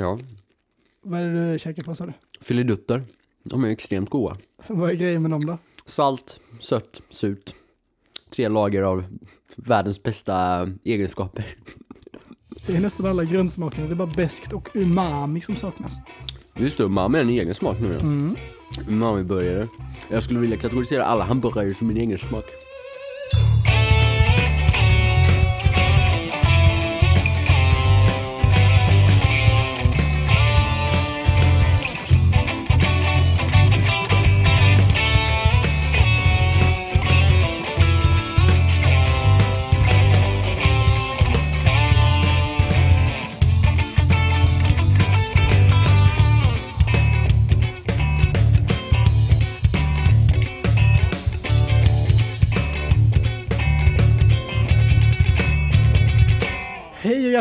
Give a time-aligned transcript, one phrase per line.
[0.00, 0.18] Ja.
[1.02, 2.12] Vad är det du käkar på sa du?
[2.40, 3.02] Filidutter.
[3.42, 4.36] De är extremt goda.
[4.66, 5.58] Vad är grejen med dem då?
[5.86, 7.54] Salt, sött, surt.
[8.30, 9.04] Tre lager av
[9.56, 11.46] världens bästa egenskaper.
[12.66, 15.92] Det är nästan alla grundsmakerna, det är bara beskt och umami som saknas.
[16.56, 18.00] Just det, umami är en egen smak nu ja.
[18.00, 18.36] Mm.
[18.88, 19.68] Umami-burgare.
[20.10, 22.44] Jag skulle vilja kategorisera alla hamburgare som en egen smak.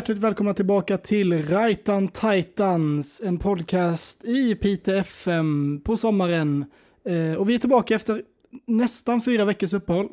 [0.09, 6.66] Hjärtligt välkomna tillbaka till Rajtan Titans, en podcast i Pite FM på sommaren.
[7.06, 8.22] Eh, och vi är tillbaka efter
[8.67, 10.08] nästan fyra veckors uppehåll.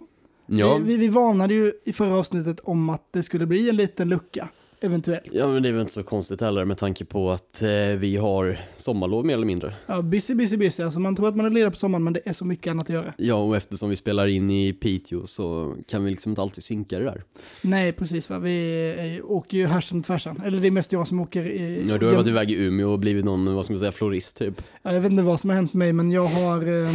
[0.46, 3.76] Ja, Vi, vi, vi varnade ju i förra avsnittet om att det skulle bli en
[3.76, 4.48] liten lucka,
[4.80, 5.22] eventuellt.
[5.32, 8.16] ja men det är väl inte så konstigt heller med tanke på att eh, vi
[8.16, 9.74] har sommarlov mer eller mindre.
[9.86, 10.82] Ja, busy, busy, busy.
[10.82, 12.84] Alltså man tror att man är ledig på sommaren, men det är så mycket annat
[12.84, 13.14] att göra.
[13.18, 16.98] Ja, och eftersom vi spelar in i Piteå så kan vi liksom inte alltid synka
[16.98, 17.22] det där.
[17.62, 18.30] Nej, precis.
[18.30, 18.38] Va?
[18.38, 20.42] Vi eh, åker ju härsan och tvärsan.
[20.44, 21.46] Eller det är mest jag som åker.
[21.46, 23.92] I, Ja, du har varit iväg i Umeå och blivit någon, vad ska man säga,
[23.92, 24.62] florist typ.
[24.82, 26.88] Ja, Jag vet inte vad som har hänt mig, men jag har, eh,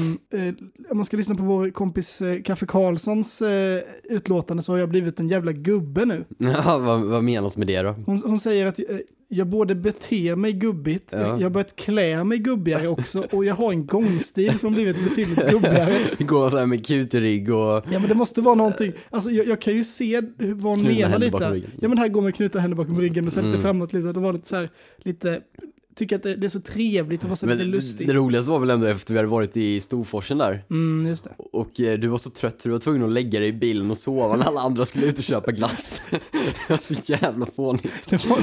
[0.47, 0.53] eh,
[0.89, 4.89] om man ska lyssna på vår kompis eh, Kaffe Karlssons eh, utlåtande så har jag
[4.89, 6.25] blivit en jävla gubbe nu.
[6.37, 7.95] Ja, vad, vad menas med det då?
[8.05, 8.85] Hon, hon säger att eh,
[9.33, 11.19] jag både beter mig gubbigt, Ja.
[11.19, 15.49] jag, har börjat klä mig gubbigare också och jag har en gångstil som blivit betydligt
[15.51, 15.93] gubbigare.
[16.19, 19.61] Gå så här med kutrygg och Ja men det måste vara någonting, alltså jag, jag
[19.61, 21.31] kan ju se vad hon menar lite.
[21.31, 21.71] bakom ryggen.
[21.81, 23.61] Ja men här går med knutna händer bakom ryggen och sen lite Mm.
[23.61, 25.41] framåt lite, det var lite så här, lite,
[25.95, 28.07] tycker att det, det är så trevligt och vara så lite Men lustig.
[28.07, 30.63] det roligaste var väl ändå efter vi hade varit i Storforsen där.
[30.69, 31.31] Mm, just det.
[31.37, 33.91] Och eh, du var så trött så du var tvungen att lägga dig i bilen
[33.91, 36.01] och sova när alla andra skulle ut och köpa glass.
[36.11, 38.09] det var så jävla fånigt.
[38.09, 38.39] Det var,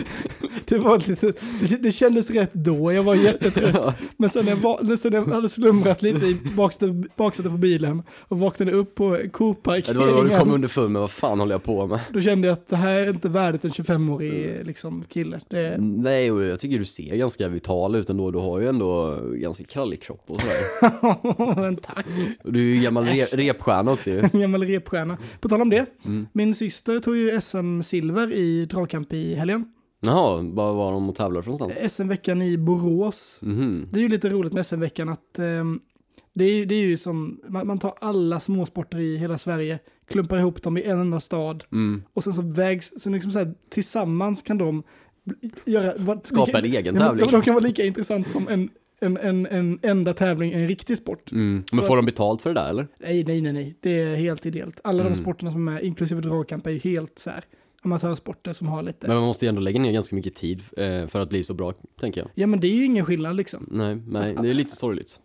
[0.65, 1.33] det var lite,
[1.81, 3.75] det, kändes rätt då, jag var jättetrött.
[3.75, 3.95] Ja.
[4.17, 8.03] Men sen när jag, var, sen jag hade slumrat lite i baksätet, baksätet på bilen
[8.11, 11.55] och vaknade upp på Det var då du kom Coop-parkeringen, underfund med vad fan håller
[11.55, 12.01] jag på med.
[12.13, 15.41] då kände jag att det här är inte värdigt en 25-årig liksom, kille.
[15.49, 18.31] Det, Nej, och jag tycker du ser ganska vital ut ändå.
[18.31, 21.55] Du har ju ändå ganska krallig kropp och sådär.
[21.63, 22.07] men tack,
[22.45, 24.21] du är ju gammal re repstjärna också ju.
[24.41, 25.17] gammal repstjärna.
[25.41, 26.27] På tal om det, Mm.
[26.33, 29.65] min syster tog ju SM-silver i dragkamp i helgen.
[30.01, 31.93] Jaha, vad var de och tävlar för någonstans?
[31.93, 33.39] SM-veckan i Borås.
[33.43, 33.89] Mhm.
[33.91, 35.81] Det är ju lite roligt med SM-veckan att ehm,
[36.35, 39.79] det, är, det är ju som, man, man tar alla småsporter i hela Sverige,
[40.11, 42.03] klumpar ihop dem i en enda stad Mm.
[42.15, 44.83] och sen så vägs, så liksom så här, tillsammans kan de
[45.65, 47.27] göra, vad, Skapa en egen Ja, tävling.
[47.27, 50.99] De, de kan vara lika intressant som en, en, en, en enda tävling, en riktig
[50.99, 51.33] sport.
[51.33, 51.65] Mm.
[51.73, 52.89] Men Så- får de betalt för det där eller?
[52.99, 54.81] Nej, nej, nej, nej, det är helt ideellt.
[54.85, 55.13] Alla Mm.
[55.13, 57.45] de sporterna som är, inklusive dragkamp, är ju helt så här
[57.83, 61.07] amatörsporter som har lite, Men man måste ju ändå lägga ner ganska mycket tid eh,
[61.07, 62.31] för att bli så bra, tänker jag.
[62.35, 63.69] ja men det är ju ingen skillnad liksom.
[63.71, 65.21] Nej, nej, det är lite sorgligt.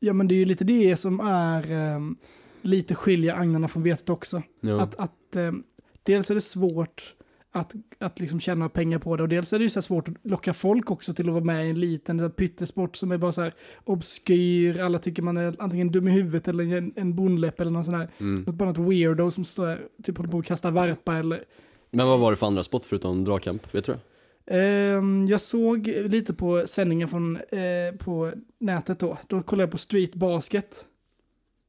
[0.00, 2.16] Ja men det är ju lite det som är ehm,
[2.62, 4.42] lite skilja agnarna från vetet också.
[4.60, 4.80] Ja.
[4.80, 5.62] Att, att ehm,
[6.02, 7.14] dels är det svårt
[7.52, 10.14] att, att liksom tjäna pengar på det och dels är det ju så svårt att
[10.22, 13.40] locka folk också till att vara med i en liten pyttesport som är bara så
[13.42, 13.54] här
[13.84, 17.84] obskyr, alla tycker man är antingen dum i huvudet eller en, en bondläpp eller någon
[17.84, 18.42] sån här, Mm.
[18.42, 21.44] något bara något weirdo som står här, typ håller på att kasta varpa eller
[21.90, 23.74] Men vad var det för andra sport förutom dragkamp?
[23.74, 23.98] Vet du det?
[24.46, 29.18] Ehm, jag såg lite på sändningen från, eh, på nätet då.
[29.26, 30.86] Då kollade jag på street basket.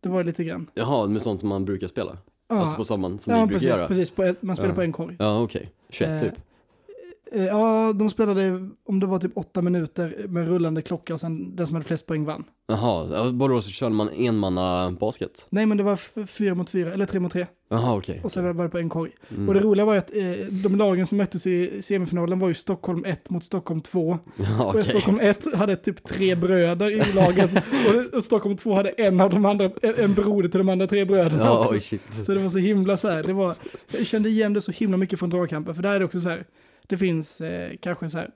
[0.01, 0.69] Det var lite grann.
[0.73, 2.17] Jaha, med sånt som man brukar spela?
[2.49, 3.87] Ja, Alltså på sommaren, som ja vi brukar precis, göra?
[3.87, 4.09] precis.
[4.11, 4.75] På man spelar Ja.
[4.75, 5.15] på en korg.
[5.19, 5.69] Ja, okej.
[5.89, 6.33] 21 Eh, typ.
[7.31, 11.55] Eh, ja, de spelade, om det var typ åtta minuter med rullande klocka och sen
[11.55, 12.43] den som hade flest poäng vann.
[12.67, 15.47] Jaha, så körde man enmanna basket?
[15.49, 17.45] Nej, men det var fyra mot fyra, eller tre mot tre.
[17.69, 18.19] Jaha, okej.
[18.23, 19.11] Och sen var det på en korg.
[19.29, 19.47] Mm.
[19.47, 22.53] Och det roliga var ju att eh, de lagen som möttes i semifinalen var ju
[22.53, 24.17] Stockholm 1 mot Stockholm 2.
[24.35, 24.85] Ja, Och okej.
[24.85, 27.51] Stockholm 1 hade typ tre bröder i laget.
[27.87, 30.87] och, och Stockholm 2 hade en av de andra, en, en broder till de andra
[30.87, 31.79] tre bröderna Ja, också.
[31.79, 32.13] shit.
[32.25, 33.55] Så det var så himla så här, det var,
[33.97, 36.29] jag kände igen det så himla mycket från dragkampen, för där är det också så
[36.29, 36.45] här,
[36.87, 38.31] det finns eh, kanske så här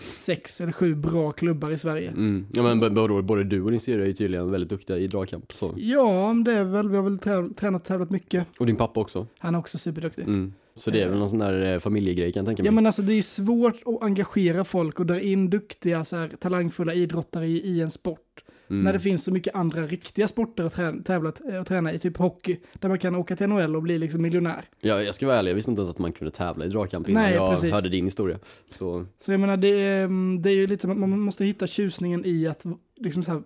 [0.00, 2.08] sex eller sju bra klubbar i Sverige.
[2.10, 2.46] Mm.
[2.52, 5.52] Ja men både, både du och din syrra är tydligen väldigt duktiga i dragkamp.
[5.52, 5.74] Så.
[5.76, 8.46] Ja, det är väl, vi har väl trä- tränat och tävlat mycket.
[8.58, 9.26] Och din pappa också.
[9.38, 10.22] Han är också superduktig.
[10.22, 10.52] Mm.
[10.76, 12.66] Så det är väl någon sån där eh, familjegrej kan jag tänka mig.
[12.68, 16.28] Ja men alltså det är svårt att engagera folk och dra in duktiga så här,
[16.40, 18.44] talangfulla idrottare i, i en sport.
[18.70, 18.82] Mm.
[18.84, 22.16] När det finns så mycket andra riktiga sporter att träna, tävla, och träna i, typ
[22.16, 24.64] hockey, där man kan åka till NHL och bli liksom miljonär.
[24.80, 27.08] Ja, jag ska vara ärlig, jag visste inte ens att man kunde tävla i dragkamp
[27.08, 27.72] innan Nej, jag precis.
[27.72, 28.38] hörde din historia.
[28.70, 32.22] Så, Så jag menar, det är, mm, det är ju lite, man måste hitta tjusningen
[32.24, 32.64] i att
[32.96, 33.42] liksom så här,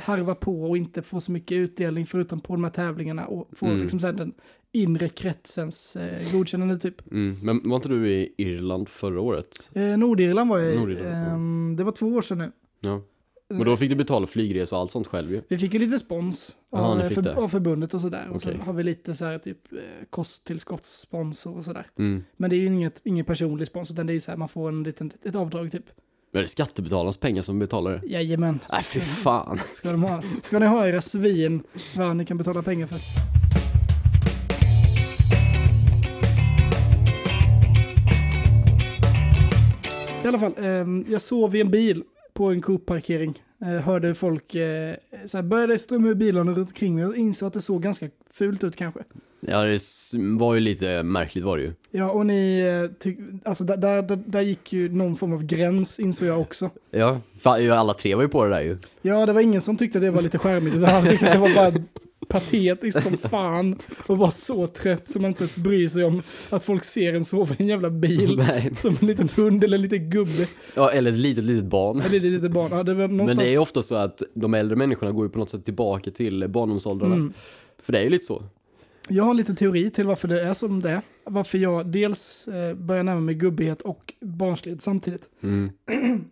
[0.00, 3.66] harva på och inte få så mycket utdelning förutom på de här tävlingarna och få
[3.66, 3.78] Mm.
[3.80, 4.32] liksom så här, den
[4.72, 7.12] inre kretsens eh, godkännande typ.
[7.12, 7.38] mm.
[7.42, 9.70] Men var inte du i Irland förra året?
[9.74, 12.52] Eh, Nordirland var jag i, Nordirland, ehm, det var två år sedan nu.
[12.80, 13.02] Ja.
[13.48, 15.42] Men då fick du betala flygresor och allt sånt själv ju.
[15.48, 18.28] Vi fick ju lite spons Ja, av, för, av förbundet och sådär.
[18.32, 19.78] Och så har vi lite så här typ eh,
[20.10, 21.86] kosttillskottssponsor och sådär.
[21.98, 22.24] Mm.
[22.36, 24.48] Men det är ju inget, ingen personlig sponsor, utan det är ju så här man
[24.48, 25.84] får en liten, ett avdrag typ.
[26.32, 28.06] Är det skattebetalarnas pengar som betalar det?
[28.06, 28.58] Jajamän.
[28.72, 29.58] Nej fy fan.
[29.74, 31.62] Ska, de ha, ska ni ha era svin
[31.96, 32.98] vad ni kan betala pengar för?
[40.24, 42.02] I alla fall, ehm, jag sov i en bil
[42.36, 43.42] på en Coop-parkering.
[43.62, 44.94] Eh, hörde folk, eh,
[45.26, 48.08] så här, började strömma ur bilarna runt omkring mig och insåg att det såg ganska
[48.30, 49.00] fult ut kanske.
[49.40, 49.80] Ja det
[50.38, 51.72] var ju lite märkligt var det ju.
[51.90, 52.60] Ja, och ni,
[53.04, 53.10] eh,
[53.44, 56.70] alltså där, där, där, gick ju någon form av gräns insåg jag också.
[56.90, 57.20] Ja,
[57.72, 58.78] alla tre var ju på det där ju.
[59.02, 61.54] Ja, det var ingen som tyckte det var lite charmigt, utan han tyckte det var
[61.54, 61.72] bara
[62.28, 63.76] patetiskt som fan
[64.06, 67.24] och var så trött som man inte ens bryr sig om att folk ser en
[67.24, 68.36] sova i en jävla bil.
[68.48, 68.72] Nej.
[68.76, 70.46] Som en liten hund eller en liten gubbe.
[70.74, 72.00] Ja, eller ett litet, litet barn.
[72.00, 72.72] Eller lite, lite barn.
[72.72, 73.48] Ja, det var Men någonstans...
[73.48, 76.48] det är ofta så att de äldre människorna går ju på något sätt tillbaka till
[76.48, 77.14] barndomsåldrarna.
[77.14, 77.32] Mm.
[77.82, 78.42] För det är ju lite så.
[79.08, 81.02] Jag har en liten teori till varför det är som det är.
[81.24, 85.30] Varför jag dels eh, börjar närma mig gubbighet och barnslighet samtidigt.
[85.42, 85.70] Mm.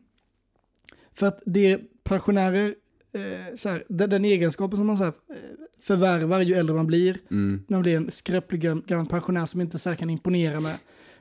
[1.15, 2.75] För att det pensionärer,
[3.15, 5.37] eh, så här, den, den egenskapen som man så här, eh,
[5.81, 7.63] förvärvar ju äldre man blir, Mm.
[7.67, 10.75] när man blir en skröplig gam- gammal pensionär som inte så här kan imponera med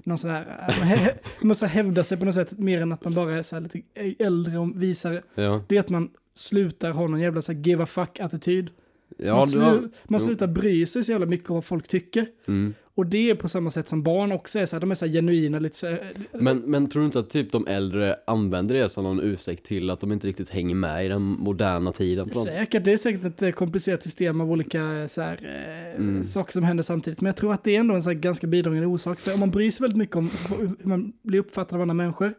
[0.04, 1.08] någon sån här, eh,
[1.40, 3.62] man måste hävda sig på något sätt mer än att man bara är så här
[3.64, 3.82] lite
[4.24, 5.22] äldre och visare.
[5.36, 5.64] Ja.
[5.70, 8.70] Det är att man slutar ha någon jävla så här give a fuck-attityd.
[9.18, 9.90] Ja, man, slu- var...
[10.04, 12.26] man slutar bry sig så jävla mycket om vad folk tycker.
[12.48, 12.74] mm.
[12.96, 15.06] Och det är på samma sätt som barn också är så här, de är så
[15.06, 16.00] här genuina lite så här,
[16.32, 19.90] men, men tror du inte att typ de äldre använder det som någon ursäkt till
[19.90, 22.30] att de inte riktigt hänger med i den moderna tiden?
[22.30, 25.96] på Säkert, det är säkert ett eh, komplicerat system av olika eh, så här, eh,
[25.96, 26.24] Mm.
[26.24, 27.22] saker som händer samtidigt.
[27.22, 29.20] Men jag tror att det är ändå en så här ganska bidragande orsak.
[29.20, 32.34] För om man bryr sig väldigt mycket om hur man blir uppfattad av andra människor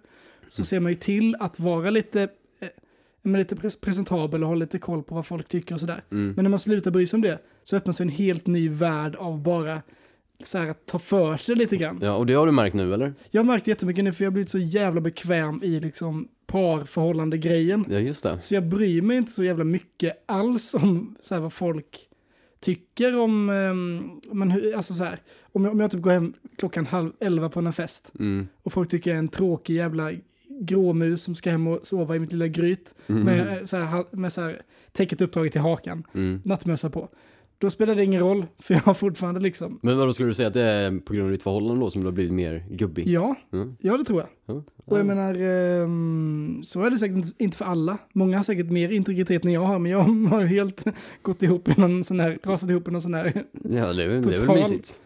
[0.48, 0.66] så Mm.
[0.66, 2.28] ser man ju till att vara lite,
[3.24, 6.04] men lite pres- presentabel och ha lite koll på vad folk tycker och sådär.
[6.10, 6.32] Mm.
[6.36, 9.42] Men när man slutar bry sig om det så öppnas en helt ny värld av
[9.42, 9.82] bara
[10.44, 11.98] så här, att ta för sig lite grann.
[12.02, 13.14] Ja, och det har du märkt nu eller?
[13.30, 17.38] Jag har märkt jättemycket nu för jag har blivit så jävla bekväm i liksom parförhållande
[17.38, 17.84] grejen.
[17.90, 18.40] Ja, just det.
[18.40, 22.08] Så jag bryr mig inte så jävla mycket alls om så här, vad folk
[22.60, 25.18] tycker om, um, men, hur- alltså så här,
[25.52, 28.48] om jag, om jag typ går hem klockan halv elva på en fest Mm.
[28.62, 30.12] och folk tycker jag är en tråkig jävla
[30.60, 33.22] gråmus som ska hem och sova i mitt lilla gryt Mm.
[33.22, 34.62] med, eh, så här, med så här,
[34.92, 36.40] täcket uppdraget till hakan, Mm.
[36.44, 37.08] nattmössa på.
[37.58, 40.48] Då spelar det ingen roll, för jag har fortfarande liksom, Men vad skulle du säga
[40.48, 43.06] att det är på grund av ditt förhållande då som du har blivit mer gubbig?
[43.08, 43.76] ja, Mm.
[43.80, 44.28] ja det tror jag.
[44.56, 44.62] Ja.
[44.84, 47.98] Och jag menar, ehm, så är det säkert inte- för alla.
[48.12, 50.84] Många har säkert mer integritet än jag har, men jag har helt
[51.22, 53.32] gått ihop i någon sån här, rasat ihop i någon sån här.
[53.52, 54.98] Ja, det är, väl- det är väl Total- mysigt.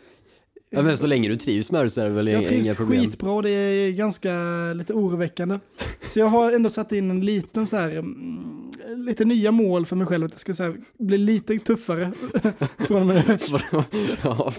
[0.71, 2.77] Ja, men så länge du trivs med det så är det väl Jag inga trivs
[2.77, 3.01] problem.
[3.05, 4.33] skitbra och det är ganska
[4.75, 5.59] lite oroväckande.
[6.09, 9.97] Så jag har ändå satt in en liten så här, mm, lite nya mål för
[9.97, 12.13] mig själv, att jag ska så här, bli lite tuffare
[12.87, 13.85] från Vadå?
[14.23, 14.53] ja,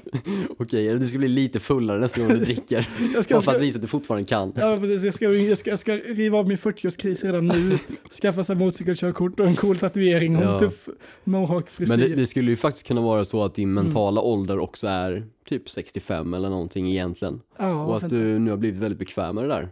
[0.58, 2.90] okej, eller du ska bli lite fullare nästa gång du dricker.
[3.14, 4.54] Jag ska, Bara för att visa att du fortfarande kan.
[4.56, 7.78] ja, precis, jag, ska, jag, ska, jag ska riva av min 40-årskris redan nu,
[8.22, 10.60] skaffa sig motorcykelkörkort och en cool tatuering och en Ja.
[10.60, 10.90] tuff
[11.24, 11.98] mohawk-frisyr.
[11.98, 13.84] Men det, det skulle ju faktiskt kunna vara så att din Mm.
[13.84, 17.42] mentala ålder också är typ 65 eller någonting egentligen.
[17.58, 19.62] ja, och att du nu har blivit väldigt bekväm med det där.
[19.62, 19.70] Det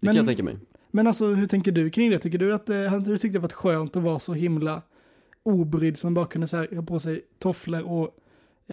[0.00, 0.58] Men- kan jag tänka mig.
[0.90, 2.18] Men alltså hur tänker du kring det?
[2.18, 4.82] Tycker du att eh, du tyckt det varit skönt att vara så himla
[5.42, 8.10] obrydd som man bara kunde så här, ha på sig tofflor och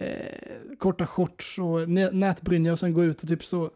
[0.02, 0.36] eh,
[0.78, 3.70] korta shorts och nä- nätbrynja och sen gå ut och typ så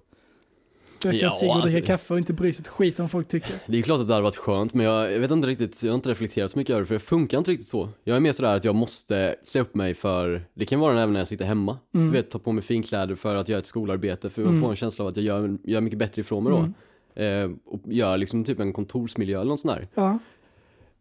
[1.04, 3.28] röka Ja, cigg och alltså- dricka kaffe och inte bry sig ett skit om folk
[3.28, 3.54] tycker.
[3.66, 5.90] Det är klart att det hade varit skönt, men jag, jag vet inte riktigt, jag
[5.90, 7.88] har inte reflekterat så mycket över det, för det funkar inte riktigt så.
[8.04, 11.12] Jag är mer sådär att jag måste klä upp mig för, det kan vara även
[11.12, 11.78] när jag sitter hemma.
[11.94, 12.06] Mm.
[12.06, 14.61] Du vet, ta på mig finkläder för att göra ett skolarbete, för Mm.
[14.61, 16.59] får en känsla av att jag gör, gör mycket bättre ifrån mig då.
[16.59, 16.73] Mm.
[17.14, 19.88] Eh, och gör liksom typ en kontorsmiljö eller något sånt där.
[19.94, 20.18] Ja.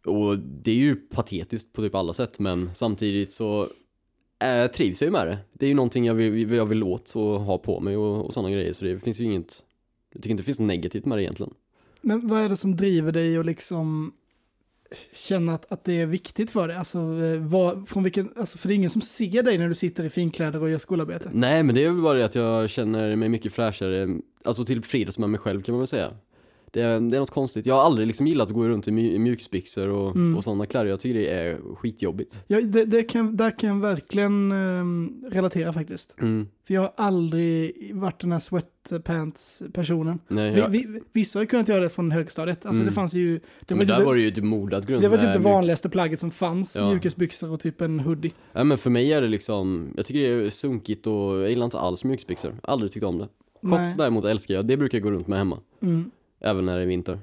[0.05, 3.67] Och det är ju patetiskt på typ alla sätt, men samtidigt så
[4.43, 5.37] eh, trivs jag ju med det.
[5.53, 8.33] Det är ju någonting jag vill, jag vill åt och ha på mig och, och
[8.33, 9.59] sådana grejer, så det finns ju inget,
[10.11, 11.53] jag tycker inte det finns något negativt med det egentligen.
[12.01, 14.13] Men vad är det som driver dig att liksom
[15.13, 16.77] känna att, att det är viktigt för dig?
[16.77, 19.75] Alltså, eh, vad, från vilken, alltså, för det är ingen som ser dig när du
[19.75, 21.29] sitter i finkläder och gör skolarbete.
[21.33, 25.17] Nej, men det är väl bara det att jag känner mig mycket fräschare, alltså tillfreds
[25.17, 26.13] med mig själv kan man väl säga.
[26.73, 27.65] Det är, det är något konstigt.
[27.65, 30.37] Jag har aldrig liksom gillat att gå runt i mj- i mjukisbyxor och, Mm.
[30.37, 30.89] och sådana kläder.
[30.89, 32.43] Jag tycker det är skitjobbigt.
[32.47, 36.15] Ja, det, det kan, där kan jag verkligen ehm, relatera faktiskt.
[36.21, 36.47] Mm.
[36.67, 40.19] För jag har aldrig varit den här sweatpants-personen.
[40.27, 42.65] Nej, Vi, jag, vi, vissa har kunnat göra det från högstadiet.
[42.65, 42.85] Alltså Mm.
[42.89, 43.39] det fanns ju...
[43.65, 45.39] Det var, men typ, där var det ju typ modat grund det var typ det
[45.39, 46.75] vanligaste plagget som fanns.
[46.75, 46.89] Ja.
[46.89, 48.31] Mjukisbyxor och typ en hoodie.
[48.53, 51.65] Ja, men för mig är det liksom, jag tycker det är sunkigt och jag gillar
[51.65, 52.55] inte alls mjukisbyxor.
[52.63, 53.27] Aldrig tyckt om det.
[53.61, 53.79] Nej.
[53.79, 55.59] Shots däremot älskar jag, det brukar jag gå runt med hemma.
[55.81, 56.11] Mm.
[56.41, 57.19] Även när det är vinter.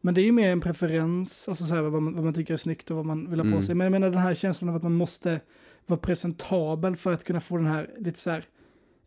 [0.00, 2.54] Men det är ju mer en preferens, alltså så här, vad, man, vad man tycker
[2.54, 3.62] är snyggt och vad man vill ha på Mm.
[3.62, 3.74] sig.
[3.74, 5.40] Men jag menar den här känslan av att man måste
[5.86, 8.44] vara presentabel för att kunna få den här, lite så här,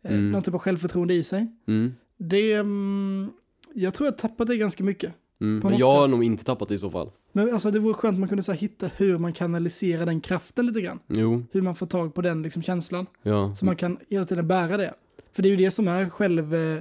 [0.02, 0.30] eh, Mm.
[0.30, 1.46] någon typ av självförtroende i sig.
[1.66, 1.94] Mm.
[2.16, 3.30] Det, mm,
[3.74, 5.12] jag tror jag tappat det ganska mycket.
[5.40, 5.60] Mm.
[5.70, 6.10] Men jag har sätt.
[6.10, 7.10] nog inte tappat det i så fall.
[7.32, 10.20] Men alltså det vore skönt om man kunde så här, hitta hur man kanaliserar den
[10.20, 10.98] kraften lite grann.
[11.08, 13.06] Jo, Hur man får tag på den liksom, känslan.
[13.22, 13.54] ja.
[13.56, 14.94] Så man kan hela tiden bära det.
[15.32, 16.54] För det är ju det som är själv...
[16.54, 16.78] Eh,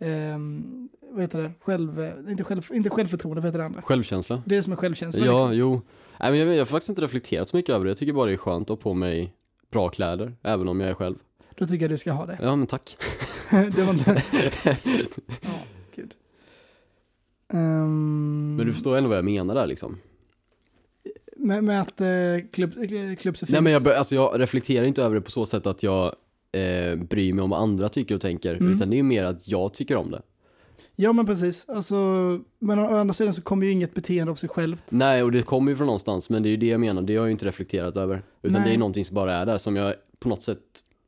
[0.00, 1.52] ehm, vad heter det?
[1.60, 3.82] Själv, eh, inte, själv, inte självförtroende, vad heter det andra?
[3.82, 4.42] Självkänsla.
[4.46, 5.26] Det är som är självkänsla.
[5.26, 5.56] Ja, liksom.
[5.56, 5.80] jo.
[6.20, 7.90] Nej, men jag, jag har faktiskt inte reflekterat så mycket över det.
[7.90, 9.34] Jag tycker bara det är skönt att ha på mig
[9.70, 11.16] bra kläder, även om jag är själv.
[11.56, 12.38] Då tycker jag du ska ha det.
[12.42, 12.96] Ja, men tack.
[13.50, 14.22] det var inte...
[15.42, 15.50] ja,
[15.96, 16.14] gud.
[17.52, 19.98] Ehm, Men du förstår ändå vad jag menar där liksom.
[21.36, 22.06] med, med att eh,
[22.52, 23.48] klubb, eh, fint.
[23.48, 26.04] Nej, men jag, alltså, jag reflekterar inte över det på så sätt att jag
[26.52, 28.74] eh, bryr mig om vad andra tycker och tänker, Mm.
[28.74, 30.22] utan det är mer att jag tycker om det.
[30.96, 31.68] Ja, men precis.
[31.68, 31.94] Alltså,
[32.58, 34.84] men å andra sidan så kommer ju inget beteende av sig självt.
[34.88, 37.12] Nej, och det kommer ju från någonstans, men det är ju det jag menar, det
[37.14, 38.22] har jag ju inte reflekterat över.
[38.42, 38.70] Utan Nej.
[38.70, 40.58] det är någonting som bara är där, som jag på något sätt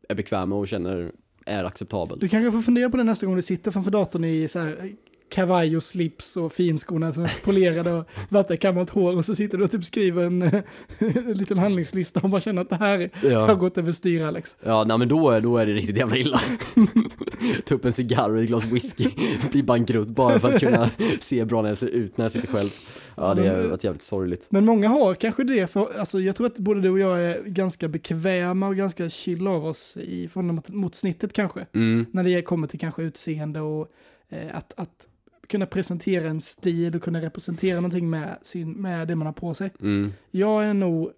[0.09, 1.13] är bekväm med och känner
[1.47, 2.21] är acceptabelt.
[2.21, 4.93] Du kanske får fundera på det nästa gång du sitter framför datorn i så här
[5.31, 9.65] kavaj och slips och finskorna som är polerade och vattenkammat hår och så sitter du
[9.65, 10.43] och typ skriver en,
[10.99, 14.57] en liten handlingslista och bara känner att det här har Ja, gått överstyr Alex.
[14.65, 16.41] ja nej, men då är, då är det riktigt jävla illa.
[17.65, 19.09] Ta upp en cigarr och ett glas whisky,
[19.51, 22.49] bli bankrutt bara för att kunna se bra när jag ser ut när jag sitter
[22.49, 22.71] själv.
[23.17, 24.47] Ja, det har varit jävligt sorgligt.
[24.51, 27.43] Men många har kanske det, för alltså, jag tror att både du och jag är
[27.45, 31.67] ganska bekväma och ganska chill av oss i förhållande mot, snittet kanske.
[31.75, 33.89] Mm, När det kommer till kanske utseende och
[34.29, 35.09] eh, att, att
[35.47, 39.55] kunna presentera en stil och kunna representera någonting med, sin, med det man har på
[39.55, 39.71] sig.
[39.81, 41.11] mm, Jag är nog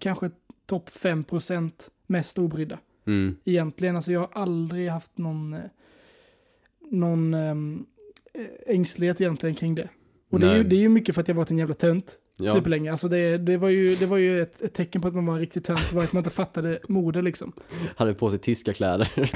[0.00, 0.30] kanske
[0.66, 1.70] topp 5%
[2.06, 2.78] mest obrydda.
[3.06, 3.36] Mm.
[3.44, 5.60] Egentligen, alltså jag har aldrig haft någon, eh,
[6.90, 7.86] någon ehm,
[8.34, 9.88] eh, ängslighet egentligen kring det.
[10.30, 12.18] Och det är, ju, det är ju mycket för att jag varit en jävla tönt
[12.38, 12.54] Ja.
[12.54, 12.90] superlänge.
[12.90, 15.34] Alltså det, det var ju, det var ju ett, ett tecken på att man var
[15.34, 17.52] en riktig tönt, var att man inte fattade mode liksom.
[17.96, 19.12] Hade på sig tyska kläder.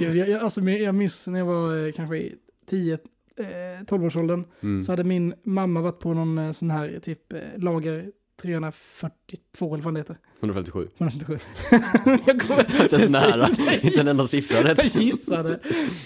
[0.00, 2.34] Jag, jag, alltså, jag minns när jag var eh, kanske i
[2.66, 3.44] 10 eh,
[3.86, 4.82] 12-årsåldern Mm.
[4.82, 8.12] så hade min mamma varit på någon sån här typ lager
[8.42, 10.16] 342 eller vad det heter.
[10.40, 10.88] 157.
[10.98, 11.38] 157.
[12.26, 13.48] jag kommer Inte ens nära,
[13.82, 14.94] inte en enda siffra rätt.
[14.94, 15.50] Jag gissade.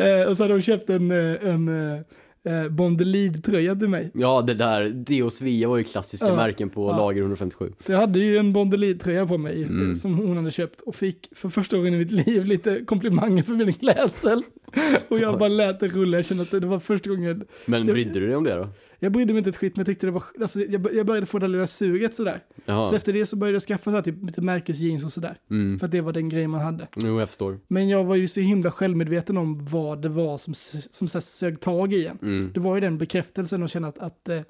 [0.01, 2.01] Eh, och så hade hon köpt en, eh, en eh,
[2.45, 4.11] eh, Bondelid-tröja till mig.
[4.15, 6.37] Ja, det där, det och Svea var ju klassiska Ja.
[6.37, 6.97] märken på Ja.
[6.97, 7.73] lager 157.
[7.79, 9.95] Så jag hade ju en Bondelid-tröja på mig eh, Mm.
[9.97, 13.53] som hon hade köpt och fick för första gången i mitt liv lite komplimanger för
[13.53, 14.43] min klädsel.
[15.09, 17.45] Och jag bara lät det rulla, jag kände att det var första gången.
[17.67, 18.69] Men brydde du dig om det då?
[19.02, 21.26] Jag brydde mig inte ett skit men jag tyckte det var, alltså jag, jag började
[21.26, 22.42] få det lilla suget sådär.
[22.64, 22.87] Jaha.
[22.87, 25.38] Så efter det så började jag skaffa så här, typ, lite märkesjeans och sådär.
[25.50, 25.78] Mm.
[25.78, 26.88] För att det var den grejen man hade.
[26.97, 27.61] Jo, jag förstår.
[27.69, 30.54] Men jag var ju så himla självmedveten om vad det var som,
[30.90, 32.19] som så här, sög tag i en.
[32.23, 32.50] Mm.
[32.54, 34.40] Det var ju den bekräftelsen att känna att, att, eh,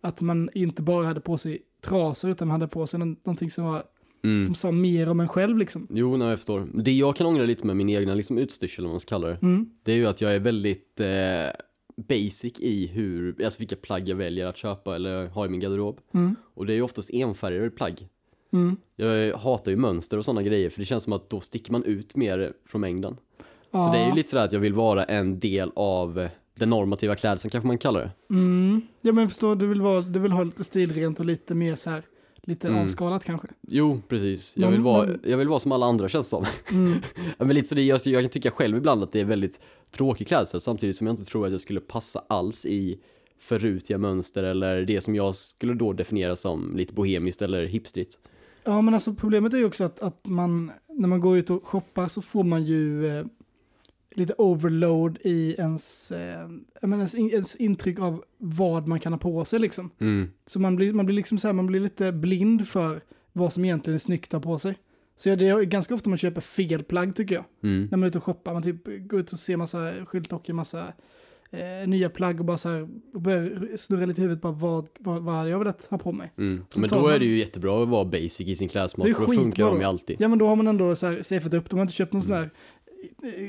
[0.00, 3.50] att man inte bara hade på sig trasor utan man hade på sig nå- någonting
[3.50, 3.82] som, var,
[4.24, 4.44] Mm.
[4.44, 5.86] som sa mer om en själv liksom.
[5.90, 6.68] Jo, nej, jag förstår.
[6.74, 9.38] Det jag kan ångra lite med min egna liksom, utstyrsel, om man ska kalla det,
[9.42, 9.70] Mm.
[9.82, 11.06] det är ju att jag är väldigt eh,
[12.08, 16.00] basic i hur, alltså vilka plagg jag väljer att köpa eller ha i min garderob.
[16.14, 16.36] Mm.
[16.54, 18.08] Och det är ju oftast enfärgade plagg.
[18.52, 18.76] Mm.
[18.96, 21.84] Jag hatar ju mönster och sådana grejer, för det känns som att då sticker man
[21.84, 23.16] ut mer från mängden.
[23.70, 23.90] Så Ja.
[23.92, 27.50] det är ju lite sådär att jag vill vara en del av den normativa klädseln
[27.50, 28.34] kanske man kallar det.
[28.34, 28.82] Mm.
[29.00, 31.90] Ja men förstår, du vill, vara, du vill ha lite stilrent och lite mer så
[31.90, 32.02] här,
[32.42, 32.80] lite Mm.
[32.82, 33.48] avskalat kanske.
[33.68, 34.52] Jo, precis.
[34.56, 36.44] Jag Men- vill, vara, men- jag vill vara som alla andra känns som.
[36.70, 36.98] Mm.
[37.38, 40.26] Men lite så det, jag, jag kan tycka själv ibland att det är väldigt tråkig
[40.28, 43.00] klädsel samtidigt som jag inte tror att jag skulle passa alls i
[43.38, 48.18] för rutiga mönster eller det som jag skulle då definiera som lite bohemiskt eller hipstrigt.
[48.64, 51.66] Ja men alltså problemet är ju också att, att man, när man går ut och
[51.66, 53.26] shoppar så får man ju eh,
[54.14, 56.48] lite overload i ens, eh,
[56.80, 59.90] menar, ens, in, ens intryck av vad man kan ha på sig liksom.
[59.98, 60.30] Mm.
[60.46, 63.00] Så man blir, man blir liksom så här, man blir lite blind för
[63.32, 64.78] vad som egentligen är snyggt att ha på sig.
[65.16, 67.44] Så ja, det är ganska ofta man köper fel plagg tycker jag.
[67.62, 67.88] Mm.
[67.90, 70.92] När man är ute och shoppar, man typ går ut och ser massa skyltdockor, massa
[71.50, 74.86] eh, nya plagg och bara så här, och börjar snurra lite i huvudet bara vad,
[74.98, 76.32] vad, vad hade jag velat ha på mig.
[76.38, 76.64] Mm.
[76.76, 79.32] Men då man- är det ju jättebra att vara basic i sin klädsmak för då
[79.32, 80.16] funkar de ju alltid.
[80.20, 82.22] Ja men då har man ändå så här safeat upp, de har inte köpt någon
[82.22, 82.50] sån här eh,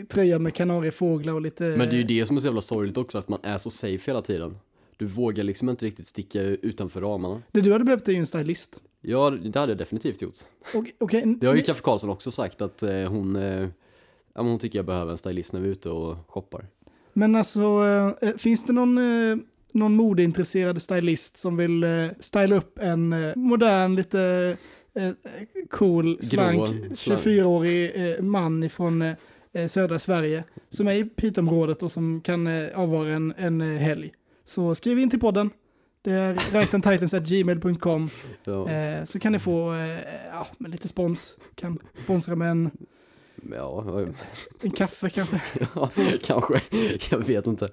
[0.09, 1.63] tröja med kanariefåglar och lite...
[1.63, 3.69] Men det är ju det som är så jävla sorgligt också, att man är så
[3.69, 4.57] safe hela tiden.
[4.97, 7.41] Du vågar liksom inte riktigt sticka utanför ramarna.
[7.51, 8.81] Det du hade behövt är ju en stylist.
[9.01, 10.37] Ja, det hade jag definitivt gjort.
[10.75, 13.67] Och, okej, Det har ju Kaffe Karlsson också sagt att eh, hon, eh,
[14.33, 16.67] ja, hon tycker jag behöver en stylist när vi är ute och shoppar.
[17.13, 17.61] Men alltså,
[18.21, 18.99] eh, finns det någon,
[19.73, 21.85] någon modeintresserad stylist som vill
[22.19, 24.57] styla upp en modern, lite
[25.69, 27.19] cool, slank, slank.
[27.21, 29.13] 24-årig eh, man från eh,
[29.67, 34.11] södra Sverige som är i Piteområdet och som kan eh, avvara en, en eh, helg?
[34.45, 35.49] Så skriv in till podden.
[36.01, 38.09] Det är rightandtitans.gmail.com
[38.43, 39.99] Ja, eh, så kan ni få eh,
[40.31, 41.37] ja, med lite spons.
[41.55, 42.71] Kan sponsra med en,
[43.51, 44.05] ja,
[44.61, 45.41] en kaffe kanske.
[45.75, 45.89] ja
[46.23, 46.61] kanske.
[47.11, 47.69] Jag vet inte.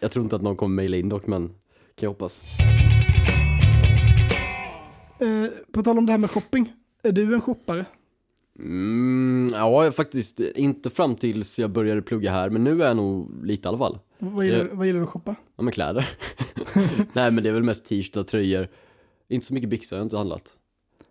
[0.00, 1.56] Jag tror inte att någon kommer mejla in dock, men kan
[1.96, 2.42] jag hoppas.
[5.20, 6.72] Eh, på tal om det här med shopping.
[7.02, 7.84] Är du en shoppare?
[8.58, 13.46] Mm, ja, faktiskt inte fram tills jag började plugga här, men nu är jag nog
[13.46, 13.98] lite i alla fall.
[14.18, 15.34] Vad gillar, Jag- vad gillar du att shoppa?
[15.56, 16.08] Ja, men kläder.
[17.12, 18.68] Nej, men det är väl mest t-shirtar, tröjor.
[19.28, 20.56] Inte så mycket byxor har jag inte handlat.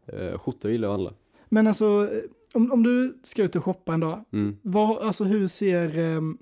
[0.07, 1.13] Eh, skjortor gillar jag att handla.
[1.49, 2.07] Men alltså, eh,
[2.53, 4.57] om, om du ska ut och shoppa en dag, Mm.
[4.61, 6.37] vad, alltså hur ser, ehm,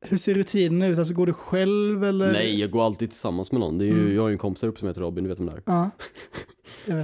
[0.00, 0.98] hur ser rutinen ut?
[0.98, 2.32] Alltså går du själv eller?
[2.32, 3.78] Nej, jag går alltid tillsammans med någon.
[3.78, 4.14] Det är ju, Mm.
[4.14, 5.62] Jag har ju en kompis här uppe som heter Robin, du vet vem det är.
[5.64, 5.90] Ja.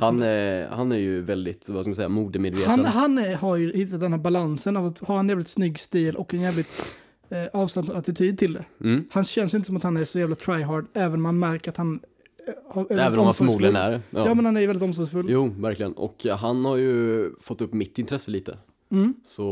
[0.01, 2.71] Han, är, han är ju väldigt, vad ska man säga, modemedveten.
[2.71, 5.79] han, han är, har ju hittat den här balansen av att ha en jävligt snygg
[5.81, 6.99] stil och en jävligt
[7.29, 8.65] eh, avslappnad attityd till det.
[8.81, 9.05] Mm.
[9.11, 11.71] Han känns ju inte som att han är så jävla tryhard, även om man märker
[11.71, 12.01] att han
[12.49, 14.01] eh, har, Även om han förmodligen är det.
[14.11, 14.35] Ja.
[14.35, 15.27] men han är ju väldigt omsorgsfull.
[15.29, 15.93] Jo, verkligen.
[15.93, 18.59] Och han har ju fått upp mitt intresse lite.
[18.91, 19.47] Mm, Så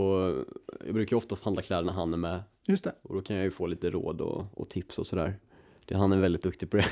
[0.84, 2.42] jag brukar oftast handla kläder när han är med.
[2.66, 2.94] just det.
[3.02, 5.38] Och då kan jag ju få lite råd och, och tips och sådär.
[5.86, 6.86] Det, han är väldigt duktig på det.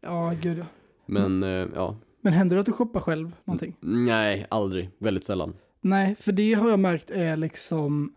[0.00, 0.64] Ja, gud ja.
[1.06, 3.76] Men eh, ja, Men händer det att du shoppar själv någonting?
[3.80, 4.90] nej, aldrig.
[4.98, 5.54] Väldigt sällan.
[5.80, 8.12] Nej, för det har jag märkt är liksom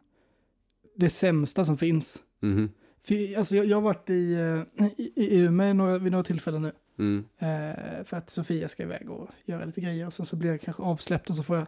[0.96, 2.24] det sämsta som finns.
[2.40, 2.70] Mhm.
[3.02, 4.34] För, alltså jag, jag har varit i,
[4.80, 6.72] eh, i, i Umeå några, vid några tillfällen nu.
[7.00, 7.26] Mm.
[7.40, 10.08] Eh, för att Sofia ska iväg och göra lite grejer.
[10.08, 11.68] Och sen så blir jag kanske avsläppt och så får jag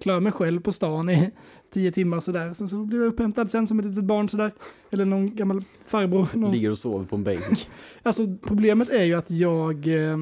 [0.00, 1.30] klara mig själv på stan i
[1.72, 2.52] tio timmar sådär.
[2.52, 4.52] Sen så blir jag upphämtad sen som ett litet barn sådär.
[4.90, 6.28] Eller någon gammal farbror.
[6.32, 6.52] Någon...
[6.52, 7.70] Ligger och sover på en bänk.
[8.02, 9.86] Alltså problemet är ju att jag...
[9.86, 10.18] Eh,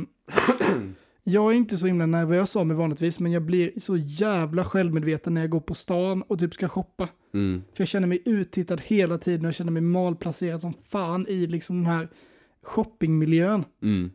[1.24, 3.20] jag är inte så himla nervös av mig vanligtvis.
[3.20, 7.08] Men jag blir så jävla självmedveten när jag går på stan och typ ska shoppa.
[7.34, 7.62] Mm.
[7.74, 11.46] För jag känner mig uttittad hela tiden och jag känner mig malplacerad som fan i
[11.46, 12.08] liksom den här
[12.62, 13.64] shoppingmiljön.
[13.82, 14.10] Mm.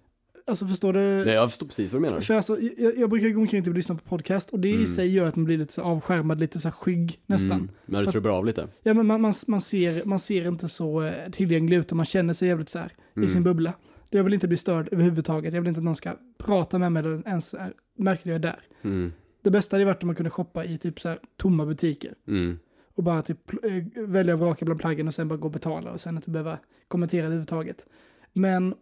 [0.48, 1.00] Alltså förstår du?
[1.00, 2.22] Nej, jag förstår precis vad du menar.
[2.22, 4.74] För alltså, jag, jag brukar gå omkring typ och lyssna på podcast och det i
[4.74, 4.86] Mm.
[4.86, 7.52] sig gör att man blir lite så avskärmad, lite så skygg nästan.
[7.52, 7.70] Mm.
[7.86, 8.68] Men du trubbar av lite.
[8.84, 12.06] Ja men man, man, man, ser, man ser inte så eh, tillgänglig ut och man
[12.06, 12.92] känner sig jävligt så här
[13.24, 13.74] i sin bubbla.
[14.10, 17.00] Jag vill inte bli störd överhuvudtaget, jag vill inte att någon ska prata med mig
[17.04, 18.60] eller ens är, märker att jag är där.
[18.82, 19.14] Mm.
[19.44, 22.14] Det bästa hade varit om man kunde shoppa i typ så här tomma butiker.
[22.28, 22.60] Mm.
[22.96, 25.92] och bara typ eh, välja och vraka bland plaggen och sen bara gå och betala
[25.92, 27.86] och sen inte behöva kommentera det överhuvudtaget.
[28.34, 28.74] Men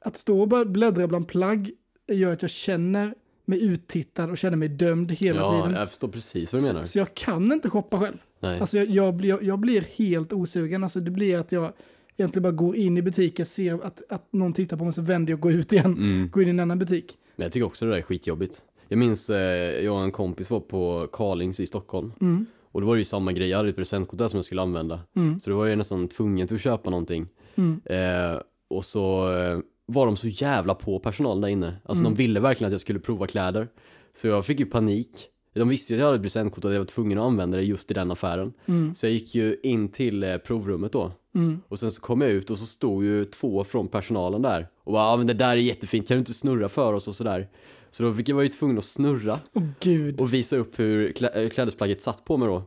[0.00, 1.70] att stå och bara bläddra bland plagg
[2.12, 5.78] gör att jag känner mig uttittad och känner mig dömd hela Ja, tiden.
[5.78, 6.80] jag förstår precis vad du menar.
[6.80, 8.16] Så, så jag kan inte shoppa själv.
[8.40, 8.60] Nej.
[8.60, 10.82] Alltså jag, jag, blir, jag blir helt osugen.
[10.82, 11.72] Alltså det blir att jag
[12.16, 15.32] egentligen bara går in i butiken, ser att, att någon tittar på mig, så vänder
[15.32, 15.84] jag och går ut igen.
[15.98, 16.30] Mm.
[16.32, 17.18] Går in i en annan butik.
[17.36, 18.62] Men jag tycker också det där är skitjobbigt.
[18.88, 22.12] Jag minns, eh, jag och en kompis var på Carlings i Stockholm.
[22.20, 22.46] Mm.
[22.72, 24.62] Och då var det ju samma grej, jag hade ett presentkort där som jag skulle
[24.62, 25.00] använda.
[25.16, 25.40] Mm.
[25.40, 27.26] Så då var jag nästan tvungen till att köpa någonting.
[27.54, 27.80] Mm.
[27.84, 29.58] Eh, och så eh,
[29.90, 31.74] var de så jävla på personalen där inne.
[31.84, 32.14] Alltså Mm.
[32.14, 33.68] de ville verkligen att jag skulle prova kläder.
[34.16, 35.08] Så jag fick ju panik.
[35.54, 37.56] De visste ju att jag hade ett presentkort och att jag var tvungen att använda
[37.56, 38.52] det just i den affären.
[38.66, 38.94] Mm.
[38.94, 41.12] Så jag gick ju in till eh, provrummet då.
[41.34, 41.60] Mm.
[41.68, 44.68] Och sen så kom jag ut och så stod ju två från personalen där.
[44.84, 47.14] Och bara, ja men det där är jättefint, kan du inte snurra för oss och
[47.14, 47.48] sådär.
[47.90, 49.38] Så då fick jag, var ju tvungen att snurra
[49.80, 50.20] gud.
[50.20, 52.62] och visa upp hur klä, klädesplagget satt på mig då.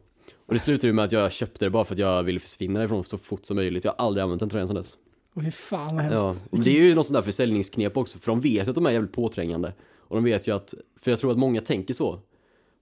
[0.46, 2.80] Och det slutade ju med att jag köpte det bara för att jag ville försvinna
[2.80, 3.86] därifrån så fort som möjligt.
[3.86, 4.98] Jag har aldrig använt den tröjan sedan dess.
[5.36, 6.16] Åh fy fan vad hemskt.
[6.20, 8.76] Ja, och det är ju något sånt där försäljningsknep också, för de vet ju att
[8.76, 9.74] de är jävligt påträngande.
[9.98, 12.20] Och de vet ju att, för jag tror att många tänker så.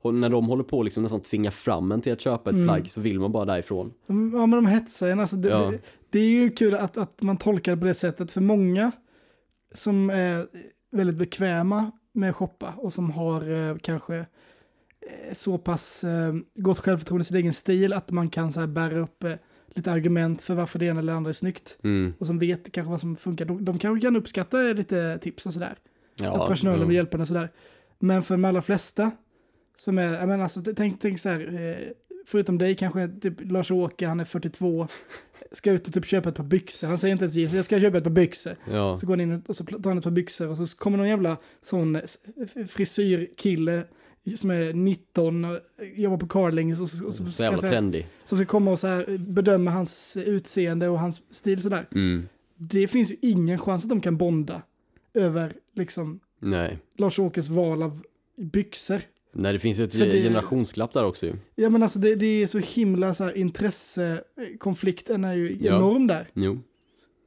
[0.01, 2.67] Och när de håller på liksom nästan tvinga fram en till att köpa ett Mm.
[2.67, 3.93] plagg så vill man bara därifrån.
[4.07, 5.19] Ja, men de hetsar en.
[5.19, 5.71] Alltså, det, Ja.
[5.71, 8.31] det, det är ju kul att, att man tolkar det på det sättet.
[8.31, 8.91] För många
[9.73, 10.47] som är
[10.91, 16.79] väldigt bekväma med att shoppa och som har eh, kanske eh, så pass eh, gott
[16.79, 19.33] självförtroende i sin egen stil att man kan så här bära upp eh,
[19.75, 21.77] lite argument för varför det ena eller andra är snyggt.
[21.83, 22.13] Mm.
[22.19, 23.45] Och som vet kanske vad som funkar.
[23.45, 25.77] De, de kanske kan uppskatta lite tips och sådär.
[26.21, 27.49] Ja, att personalen vill hjälpa en och sådär.
[27.99, 29.11] Men för de allra flesta
[29.77, 31.87] som är, jag menar alltså, tänk, tänk så här, eh,
[32.25, 34.87] förutom dig kanske typ Lars-Åke, han är 42,
[35.51, 36.87] ska ut och typ köpa ett par byxor.
[36.87, 38.55] Han säger inte ens jeans, jag ska köpa ett par byxor.
[38.71, 38.97] Ja.
[38.97, 41.09] Så går han in och så tar han ett par byxor och så kommer någon
[41.09, 42.01] jävla sån eh,
[42.67, 43.83] frisyrkille
[44.35, 45.59] som är 19, och
[45.95, 48.07] jobbar på Carlings och, så- och så, Så jävla här, trendig.
[48.25, 51.87] som ska komma och så här, bedöma hans utseende och hans stil sådär.
[51.91, 52.27] Mm.
[52.57, 54.61] Det finns ju ingen chans att de kan bonda
[55.13, 56.19] över liksom.
[56.97, 58.01] Lars-Åkes val av
[58.37, 59.01] byxor.
[59.33, 61.33] Nej, det finns ju ett det- generationsglapp där också ju.
[61.55, 65.75] Ja men alltså det, det är så himla så här intressekonflikten är ju Ja.
[65.77, 66.27] enorm där.
[66.33, 66.59] Jo.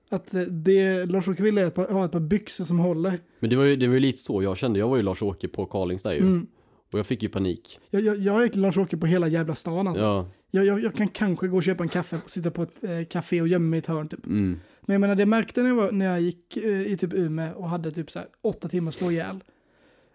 [0.08, 3.18] Att eh, det Lars-Åke vill är att ha ett par byxor som håller.
[3.40, 4.78] Men det var ju, det var ju lite så jag kände.
[4.78, 6.18] Jag var ju Lars-Åke på Carlings där ju.
[6.20, 6.46] Mm.
[6.92, 7.80] Och jag fick ju panik.
[7.90, 10.02] Jag, jag, jag är Lars-Åke på hela jävla stan alltså.
[10.02, 10.28] Ja.
[10.50, 13.04] Jag, jag, jag kan kanske gå och köpa en kaffe och sitta på ett eh,
[13.04, 14.26] café och gömma mig i ett hörn typ.
[14.26, 14.60] Mm.
[14.80, 17.54] Men jag menar det märkte när jag, var, när jag gick eh, i typ Umeå
[17.54, 19.44] och hade typ så här åtta timmar att slå ihjäl.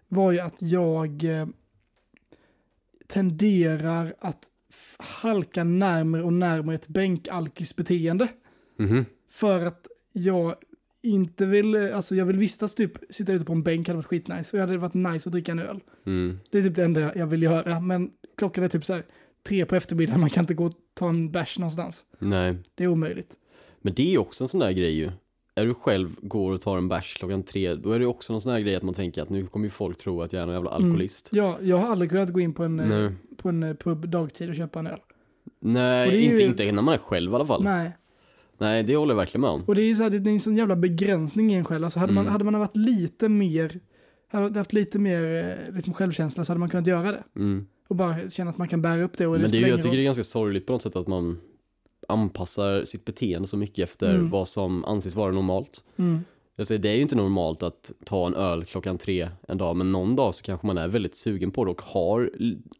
[0.08, 1.46] Var ju att jag eh,
[3.06, 4.50] tenderar att
[4.98, 8.28] halka närmare och närmare ett bänkalkisbeteende.
[8.76, 9.04] Mhm.
[9.30, 10.54] För att jag
[11.02, 14.06] inte vill, eh, alltså jag vill vistas typ, sitta ute på en bänk hade varit
[14.06, 14.50] skitnice.
[14.52, 15.80] Och det hade varit nice att dricka en öl.
[16.06, 16.38] Mm.
[16.50, 17.80] Det är typ det enda jag- jag vill göra.
[17.80, 19.02] Men klockan är typ så här
[19.48, 22.04] tre på eftermiddagen, man kan inte gå och ta en bärs någonstans.
[22.18, 22.56] Nej.
[22.74, 23.32] Det är omöjligt.
[23.80, 25.10] Men det är också en sån där grej ju.
[25.54, 28.42] Är du själv går och tar en bärs klockan tre, då är det också någon
[28.42, 30.46] sån här grej att man tänker att nu kommer ju folk tro att jag är
[30.46, 31.28] någon jävla alkoholist.
[31.32, 33.10] Ja, jag har aldrig kunnat gå in på en, eh, Nej.
[33.36, 34.98] på en eh, pub dagtid och köpa en öl.
[35.60, 37.64] Nej, inte, ju- inte när man är själv i alla fall.
[37.64, 37.90] Nej,
[38.58, 39.62] Nej, det håller jag verkligen med om.
[39.66, 41.84] och det är ju så här, det är en sån jävla begränsning i en själv.
[41.84, 42.32] Alltså hade, man, Mm.
[42.32, 43.80] hade man varit lite mer,
[44.28, 47.22] hade haft lite mer eh, liksom självkänsla så hade man kunnat göra det.
[47.36, 47.66] Mm.
[47.88, 49.26] Och bara känna att man kan bära upp det.
[49.26, 51.06] Och Men det är, ju- jag tycker det är ganska sorgligt på något sätt att
[51.08, 51.40] man
[52.08, 54.30] anpassar sitt beteende så mycket efter Mm.
[54.30, 55.84] vad som anses vara normalt.
[56.60, 59.76] Jag säger, det är ju inte normalt att ta en öl klockan tre en dag,
[59.76, 62.30] men någon dag så kanske man är väldigt sugen på det och har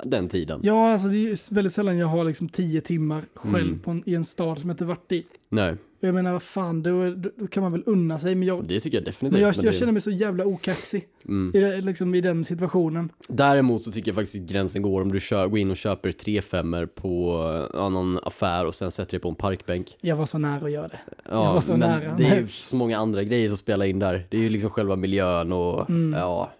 [0.04, 0.60] den tiden.
[0.62, 3.78] Ja, alltså det är väldigt sällan jag har liksom tio timmar själv Mm.
[3.78, 5.24] på en, i en stad som jag inte varit i.
[5.48, 8.34] Nej, Och Jag menar, vad fan, då, då, kan man väl unna sig.
[8.34, 9.32] Men jag, det tycker jag definitivt.
[9.32, 11.56] men jag, men jag det, känner mig så jävla okaxig mm.
[11.56, 13.12] i, liksom, i den situationen.
[13.28, 16.12] Däremot så tycker jag faktiskt att gränsen går om du kör, går in och köper
[16.12, 17.42] tre femmer på
[17.74, 19.96] ja, någon affär och sen sätter dig på en parkbänk.
[20.00, 21.00] Jag var så nära att göra det.
[21.30, 22.14] Ja, var så men nära.
[22.18, 24.26] det är ju så många andra grejer som spelar in där.
[24.30, 26.12] Det är ju liksom själva miljön och Mm.
[26.12, 26.52] ja.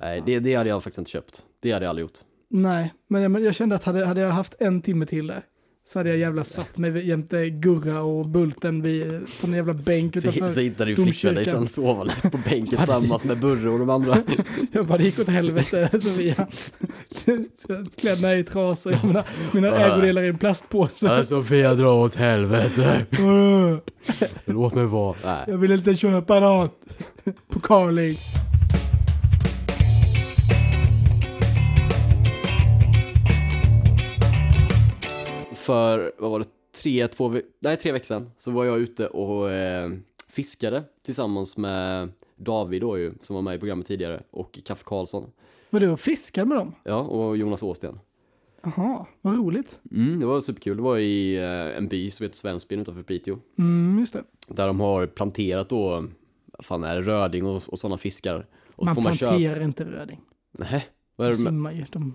[0.00, 1.44] Nej, det, det hade jag faktiskt inte köpt.
[1.60, 2.18] Det hade jag aldrig gjort.
[2.48, 5.42] Nej, men jag, men jag kände att hade, hade jag haft en timme till där
[5.84, 9.02] så hade jag jävla satt mig jämte Gurra och Bulten vid,
[9.40, 10.48] på en jävla bänk utanför.
[10.48, 11.66] så hittar du flickvän dig domkyrkan.
[11.66, 14.18] sen sovandes på bänken tillsammans med Burre och de andra.
[14.72, 16.46] Jag bara, det gick åt helvete Sofia.
[17.96, 21.24] Kläderna är i trasor, jag menar, mina ägodelar i en plastpåse.
[21.24, 23.06] Sofia dra åt helvete.
[24.44, 25.16] Låt mig vara.
[25.24, 25.44] Nej.
[25.46, 26.80] Jag vill inte köpa något
[27.48, 28.16] på Carling.
[35.62, 36.48] För, vad var det,
[36.82, 39.90] tre, två, nej tre veckor sedan så var jag ute och eh,
[40.28, 45.30] fiskade tillsammans med David då ju, som var med i programmet tidigare, och Kaffe Karlsson.
[45.70, 46.74] Var du och fiskade med dem?
[46.84, 47.98] Ja, och Jonas Åsten.
[48.62, 49.80] Jaha, vad roligt.
[49.90, 50.76] Mm, det var superkul.
[50.76, 53.38] Det var i eh, en by som heter Svensbyn utanför Piteå.
[53.58, 54.22] Mm, just det.
[54.48, 56.04] Där de har planterat då,
[56.58, 58.46] fan är det, röding och, och sådana fiskar.
[58.74, 59.30] Och Man man köpa...
[59.30, 60.20] planterar inte röding.
[60.58, 61.38] Nej, vad De är med...
[61.52, 61.84] simmar ju.
[61.90, 62.14] De...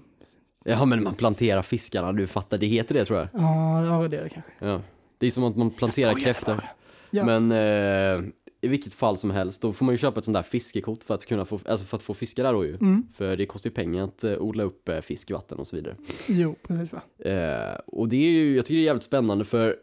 [0.69, 3.27] Ja men man planterar fiskarna, du fattar, det heter det tror jag.
[3.33, 4.51] Ja, ja, det är det kanske.
[4.59, 4.81] Ja.
[5.17, 6.63] Det är som att man planterar kräftor.
[7.09, 7.25] Ja.
[7.25, 8.29] Men eh,
[8.61, 11.13] i vilket fall som helst, då får man ju köpa ett sånt där fiskekort för
[11.15, 12.75] att kunna få, alltså för att få fiska där då ju.
[12.75, 13.07] Mm.
[13.13, 15.75] För det kostar ju pengar att eh, odla upp eh, fisk i vatten och så
[15.75, 15.95] vidare.
[16.27, 17.29] Jo, precis va.
[17.29, 19.75] Eh, och det är ju, jag tycker det är jävligt spännande för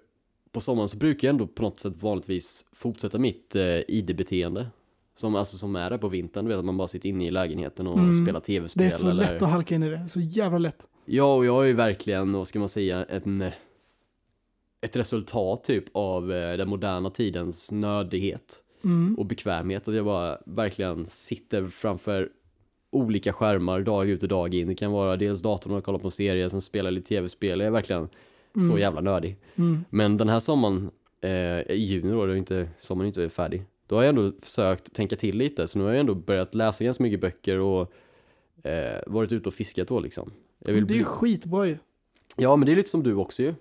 [0.53, 4.67] på sommaren så brukar jag ändå på något sätt vanligtvis fortsätta mitt eh, ID-beteende.
[5.17, 7.31] Som, alltså, som är det på vintern, du vet att man bara sitter inne i
[7.31, 8.25] lägenheten och Mm.
[8.25, 8.81] spelar tv-spel.
[8.83, 9.23] Det är så eller...
[9.33, 10.09] lätt att halka in i det.
[10.09, 10.87] Så jävla lätt.
[11.05, 13.43] Ja, och jag är ju verkligen, vad ska man säga, en,
[14.81, 19.15] ett resultat typ av eh, den moderna tidens nördighet Mm.
[19.19, 19.89] och bekvämhet.
[19.89, 22.29] Att jag bara verkligen sitter framför
[22.91, 24.69] olika skärmar dag ut och dag in.
[24.69, 27.61] Det kan vara dels datorn och kolla på en serie, sen spela lite tv-spel.
[27.61, 28.09] Jag är verkligen
[28.55, 28.79] så Mm.
[28.79, 29.37] jävla nördig.
[29.57, 29.85] Mm.
[29.91, 31.31] Men den här sommaren, eh,
[31.75, 33.63] i juni då, det är inte, sommaren är inte färdig.
[33.87, 36.85] Då har jag ändå försökt tänka till lite, så nu har jag ändå börjat läsa
[36.85, 37.93] ganska mycket böcker och
[38.65, 40.31] eh, varit ute och fiskat då liksom.
[40.59, 41.05] Det är ju bli...
[41.05, 41.79] skitbra ju.
[42.37, 43.55] Ja, men det är lite som du också ju.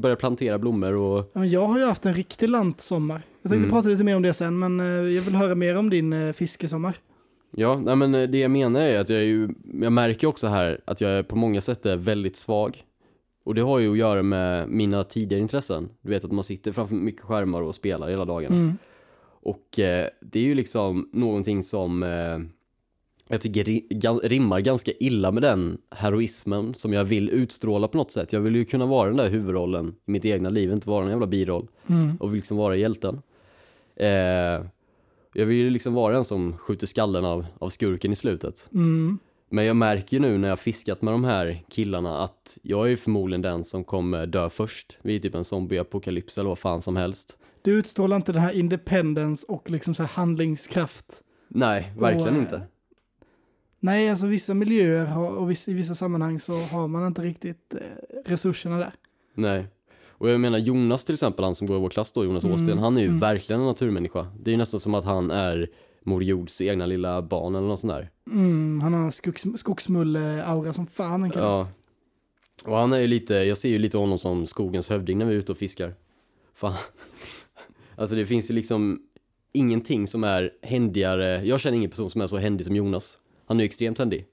[0.00, 1.30] Börja plantera blommor och...
[1.32, 3.22] Ja, men jag har ju haft en riktig lantsommar.
[3.42, 3.70] Jag tänkte Mm.
[3.70, 6.32] prata lite mer om det sen, men eh, jag vill höra mer om din eh,
[6.32, 6.98] fiskesommar.
[7.50, 9.48] Ja, nej men eh, det jag menar är att jag är ju,
[9.82, 12.82] jag märker också här att jag är på många sätt är väldigt svag.
[13.44, 15.88] Och det har ju att göra med mina tidigare intressen.
[16.00, 18.56] Du vet att man sitter framför mycket skärmar och spelar hela dagarna.
[18.56, 18.78] Mm.
[19.46, 22.38] Och eh, det är ju liksom någonting som eh,
[23.28, 28.32] jag tycker rimmar ganska illa med den heroismen som jag vill utstråla på något sätt.
[28.32, 31.10] Jag vill ju kunna vara den där huvudrollen i mitt egna liv, inte vara en
[31.10, 31.68] jävla biroll.
[31.86, 32.16] Mm.
[32.16, 33.22] och vill liksom vara hjälten.
[33.96, 34.08] Eh,
[35.34, 38.68] jag vill ju liksom vara den som skjuter skallen av, av skurken i slutet.
[38.74, 39.18] Mm.
[39.48, 42.96] Men jag märker ju nu när jag fiskat med de här killarna att jag är
[42.96, 47.38] förmodligen den som kommer dö först vid typ en zombieapokalyps eller vad fan som helst.
[47.66, 51.22] Du utstrålar inte den här independence och liksom så här handlingskraft.
[51.48, 52.62] Nej, verkligen Och, eh, inte.
[53.80, 57.80] Nej, alltså vissa miljöer har, och i vissa sammanhang så har man inte riktigt eh,
[58.24, 58.92] resurserna där.
[59.34, 59.66] Nej.
[60.08, 62.54] Och jag menar Jonas till exempel, han som går i vår klass då, Jonas Mm,
[62.54, 63.20] Åsten, han är ju mm.
[63.20, 64.26] verkligen en naturmänniska.
[64.40, 65.70] Det är ju nästan som att han är
[66.02, 68.10] Mor Jords egna lilla barn eller något sånt där.
[68.30, 71.22] Mm, han har skogs, skogsmulle-aura som fan.
[71.22, 71.48] den killen.
[71.48, 71.68] Ja.
[72.64, 75.34] Och han är ju lite, jag ser ju lite honom som skogens hövding när vi
[75.34, 75.94] är ute och fiskar.
[76.54, 76.74] Fan.
[77.96, 79.02] Alltså det finns ju liksom
[79.52, 83.18] ingenting som är händigare, jag känner ingen person som är så händig som Jonas.
[83.46, 84.26] Han är ju extremt händig.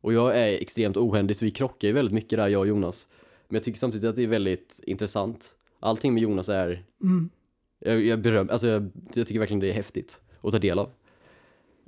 [0.00, 3.08] Och jag är extremt ohändig så vi krockar ju väldigt mycket där jag och Jonas.
[3.48, 5.54] Men jag tycker samtidigt att det är väldigt intressant.
[5.80, 7.30] Allting med Jonas är, Mm.
[7.78, 10.90] jag, jag beröm, alltså jag, jag tycker verkligen det är häftigt att ta del av.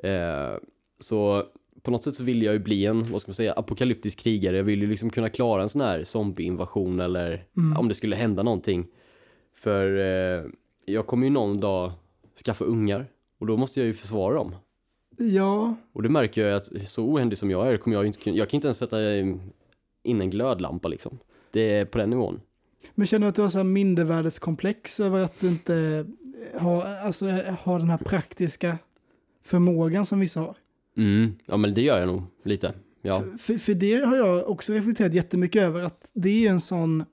[0.02, 0.56] Eh,
[0.98, 1.46] så
[1.82, 4.56] på något sätt så vill jag ju bli en, vad ska man säga, apokalyptisk krigare.
[4.56, 7.76] Jag vill ju liksom kunna klara en sån här zombieinvasion eller Mm.
[7.78, 8.86] om det skulle hända någonting.
[9.54, 10.44] För eh,
[10.84, 11.92] jag kommer ju någon dag
[12.44, 13.06] skaffa ungar
[13.38, 14.54] och då måste jag ju försvara dem.
[15.18, 18.18] Ja, Och det märker jag att så ohändig som jag är kommer jag ju inte
[18.18, 19.16] kunna, jag kan inte ens sätta
[20.02, 21.18] in en glödlampa liksom.
[21.52, 22.40] Det är på den nivån.
[22.94, 26.06] men känner du att du har så här mindervärdeskomplex över att du inte
[26.54, 27.26] har, alltså,
[27.62, 28.78] har den här praktiska
[29.44, 30.56] förmågan som vissa har?
[30.96, 32.74] Mm, ja men det gör jag nog lite.
[33.02, 33.20] Ja.
[33.20, 37.04] För, för, för det har jag också reflekterat jättemycket över, att det är en sån,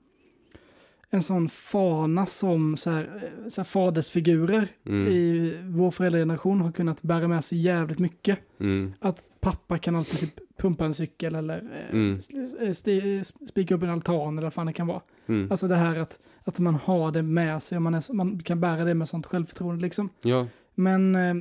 [1.12, 3.02] en sån fana som så här,
[3.42, 8.38] eh, så här fadersfigurer Mm, i vår föräldrageneration har kunnat bära med sig jävligt mycket.
[8.60, 12.18] mm, Att pappa kan alltid typ pumpa en cykel eller eh, Mm.
[12.18, 15.00] sti- spika upp en altan eller vad fan det kan vara.
[15.26, 15.50] mm.
[15.50, 18.60] Alltså det här att, att man har det med sig och man, är, man kan
[18.60, 20.08] bära det med sånt självförtroende liksom.
[20.22, 21.34] Ja, Men eh,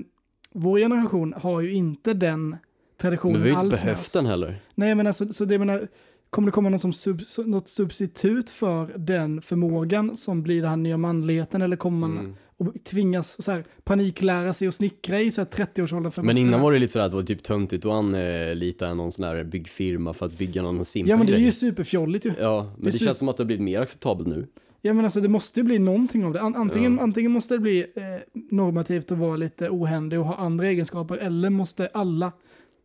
[0.54, 2.56] vår generation har ju inte den
[3.02, 4.62] traditionen men vi har ju alls inte behövt den heller.
[4.76, 5.88] Nej men alltså, så det menar,
[6.30, 10.78] kommer det komma något, som sub, något substitut för den förmågan som blir den här
[10.78, 12.36] nya manligheten eller kommer man Mm.
[12.58, 16.38] och tvingas så här, paniklära sig och snickra i så här 30-årsåldern för att Men
[16.38, 19.44] innan var det lite sådär att det var typ töntigt och anlita någon sån här
[19.44, 22.32] byggfirma för att bygga någon simpel Ja men det är ju superfjolligt ju.
[22.40, 24.48] Ja, men det det, känns som att det har blivit mer acceptabelt nu.
[24.82, 26.42] Ja men alltså det måste ju bli någonting av det.
[26.42, 27.02] An- Antingen, Ja.
[27.04, 28.04] antingen måste det bli eh,
[28.52, 32.32] normativt att vara lite ohändig och ha andra egenskaper eller måste alla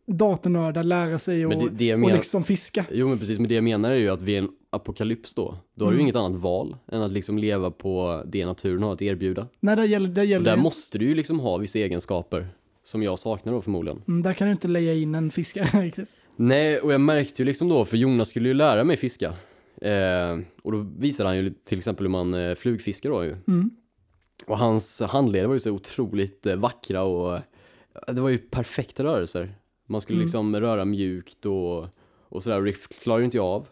[0.07, 2.85] datornördar lära sig och, det, det och liksom fiska.
[2.91, 5.85] jo men precis, men det jag menar är ju att vid en apokalyps då, då
[5.85, 6.01] har du Mm.
[6.03, 9.47] inget annat val än att liksom leva på det naturen har att erbjuda.
[9.59, 12.47] Nej, där gäller, Och gäller där måste du ju liksom ha vissa egenskaper
[12.83, 14.01] som jag saknar då förmodligen.
[14.07, 16.09] mm, där kan du inte leja in en fiskare riktigt.
[16.35, 19.33] Nej, och jag märkte ju liksom då, för Jonas skulle ju lära mig fiska.
[19.81, 23.31] Eh, och då visade han ju till exempel hur man eh, flugfiskar då ju.
[23.47, 23.69] Mm.
[24.47, 27.39] Och hans handleder var ju så otroligt eh, vackra och
[28.07, 29.55] det var ju perfekta rörelser.
[29.85, 30.23] Man skulle Mm.
[30.25, 31.87] liksom röra mjukt och,
[32.29, 32.71] och sådär, det
[33.03, 33.67] klarar ju inte jag av.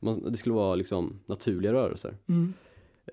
[0.00, 2.14] Man, det skulle vara liksom naturliga rörelser.
[2.28, 2.52] Mm.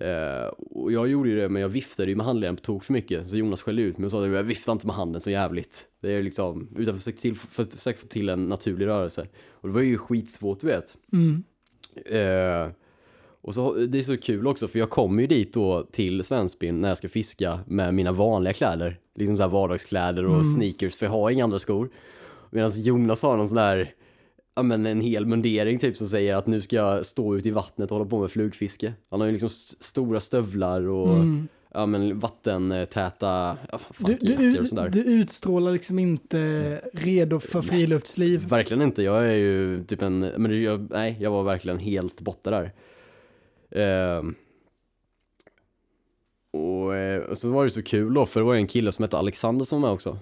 [0.00, 2.92] Eh, och jag gjorde ju det, men jag viftade ju med handleden på tok för
[2.92, 3.28] mycket.
[3.30, 5.84] Så Jonas skällde ut mig och sa att jag viftar inte med handen så jävligt.
[6.00, 9.26] Det är liksom, utan försök till, för, försök få till en naturlig rörelse.
[9.50, 10.96] Och det var ju skitsvårt du vet.
[11.12, 11.44] Mm.
[12.06, 12.72] Eh,
[13.40, 16.80] och så, det är så kul också för jag kommer ju dit då till Svensbyn
[16.80, 18.98] när jag ska fiska med mina vanliga kläder.
[19.14, 20.44] Liksom så vardagskläder och Mm.
[20.44, 21.90] sneakers för jag har inga andra skor.
[22.54, 23.94] Medan Jonas har någon sån där,
[24.56, 27.52] ja men en hel mundering typ som säger att nu ska jag stå ute i
[27.52, 28.92] vattnet och hålla på med flugfiske.
[29.10, 31.48] Han har ju liksom stora stövlar och Mm.
[31.74, 34.88] ja men vattentäta, ja, Du, jackor och du, sådär.
[34.88, 38.48] du utstrålar liksom inte redo för friluftsliv.
[38.48, 42.50] Verkligen inte, jag är ju typ en, men jag, nej jag var verkligen helt borta
[42.50, 42.72] där.
[46.52, 48.92] Och, eh, och så var det så kul då, för det var ju en kille
[48.92, 50.18] som hette Alexander som var med också.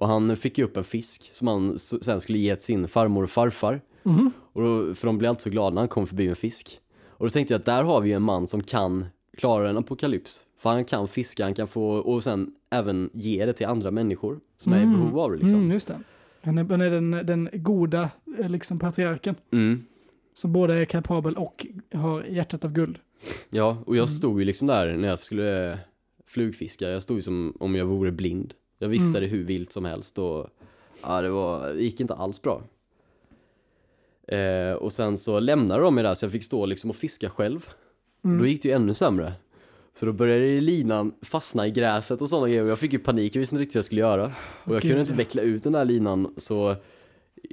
[0.00, 3.22] Och han fick ju upp en fisk som han sen skulle ge till sin farmor
[3.22, 3.80] och farfar.
[4.02, 4.30] Mhm.
[4.52, 6.80] Och då, för de blev alltid så glada när han kom förbi med fisk.
[7.08, 9.04] Och då tänkte jag att där har vi en man som kan
[9.36, 10.44] klara en apokalyps.
[10.58, 14.40] För han kan fiska, han kan få, och sen även ge det till andra människor
[14.56, 15.00] som är i Mm.
[15.00, 15.58] behov av det liksom.
[15.60, 15.96] Mm, just det.
[16.42, 19.84] Han är, han är den, den goda eh, liksom, patriarken Mm.
[20.34, 22.98] som både är kapabel och har hjärtat av guld.
[23.50, 24.14] Ja, och jag Mm.
[24.14, 25.78] stod ju liksom där när jag skulle
[26.26, 26.88] flugfiska.
[26.90, 28.54] Jag stod ju som om jag vore blind.
[28.82, 29.30] Jag viftade Mm.
[29.30, 30.46] hur vilt som helst och
[31.02, 32.62] ja, det, var, det gick inte alls bra.
[34.28, 37.30] Eh, och sen så lämnade de mig där så jag fick stå liksom och fiska
[37.30, 37.68] själv.
[38.24, 38.38] Mm.
[38.38, 39.32] Då gick det ju ännu sämre.
[39.94, 43.36] Så då började linan fastna i gräset och sådana grejer och jag fick ju panik,
[43.36, 44.32] jag visste inte riktigt vad jag skulle göra.
[44.64, 46.76] Och jag Gud, kunde inte veckla ut den där linan så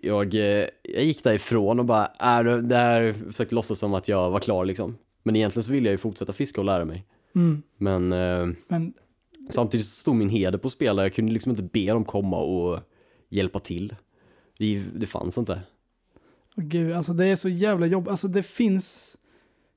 [0.01, 4.07] jag, eh, jag gick därifrån och bara, äh, det- det här försökte låtsas som att
[4.07, 4.97] jag var klar liksom.
[5.23, 7.05] Men egentligen så ville jag ju fortsätta fiska och lära mig.
[7.35, 7.61] Mm.
[7.77, 8.93] Men eh, Men
[9.49, 12.79] samtidigt stod min heder på spel, jag kunde liksom inte be dem komma och
[13.29, 13.95] hjälpa till.
[14.57, 15.62] Det, det fanns inte.
[16.55, 18.07] Och gud, alltså det är så jävla jobb.
[18.07, 19.17] Alltså det finns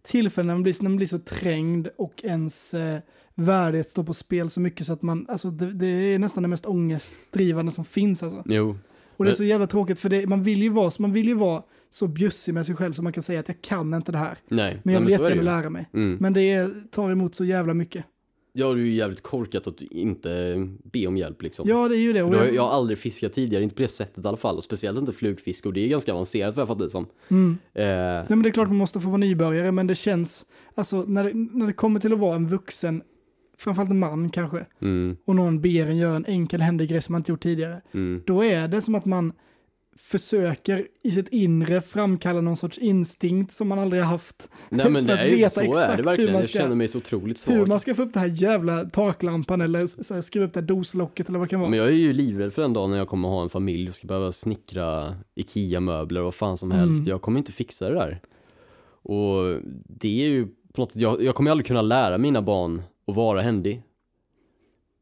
[0.03, 2.99] tillfällen när man blir, när man blir så trängd och ens eh,
[3.35, 6.49] värdighet står på spel så mycket så att man, alltså det, det är nästan det
[6.49, 8.43] mest ångestdrivande som finns alltså.
[8.47, 8.79] Jo,
[9.17, 11.35] Och det är så jävla tråkigt för det, man vill ju vara, man vill ju
[11.35, 14.19] vara så bjussig med sig själv så man kan säga att jag kan inte det
[14.19, 14.39] här.
[14.49, 14.81] nej.
[14.85, 15.61] Men jag nej, vill är det jättegärna ju.
[15.63, 15.89] lära mig.
[15.95, 16.17] Mm.
[16.21, 18.05] Men det är, tar emot så jävla mycket.
[18.53, 21.69] Ja, det är ju jävligt korkat att du inte be om hjälp liksom.
[21.69, 22.19] Ja, det är ju det.
[22.19, 24.29] För Och då har, jag, jag har aldrig fiskat tidigare, inte på det sättet i
[24.29, 24.57] alla fall.
[24.57, 27.07] Och speciellt inte flugfiske och det är ganska avancerat vad jag fattar det som.
[27.29, 27.59] mm.
[27.75, 31.05] Eh, Nej, men det är klart man måste få vara nybörjare, men det känns, alltså
[31.07, 33.03] när det, när det kommer till att vara en vuxen,
[33.59, 37.13] framförallt en man kanske, mm, och någon ber en göra en enkel händig grej som
[37.13, 38.23] man inte gjort tidigare, mm.
[38.27, 39.33] då är det som att man
[39.97, 44.49] försöker i sitt inre framkalla någon sorts instinkt som man aldrig har haft.
[44.69, 46.33] Nej men För det att är veta så är exakt det hur verkligen.
[46.33, 47.69] man Jag ska- känner mig så otroligt Hur svag.
[47.69, 50.67] man ska få upp det här jävla taklampan eller så här, skruva upp det här
[50.67, 51.71] doslocket eller vad det kan vara.
[51.71, 53.95] Men jag är ju livrädd för den dagen när jag kommer ha en familj och
[53.95, 56.99] ska behöva snickra IKEA-möbler och vad fan som helst.
[57.01, 57.09] Mm.
[57.09, 58.21] Jag kommer inte fixa det där.
[59.03, 62.83] Och det är ju på något sätt, jag, jag kommer aldrig kunna lära mina barn
[63.07, 63.83] att vara händig.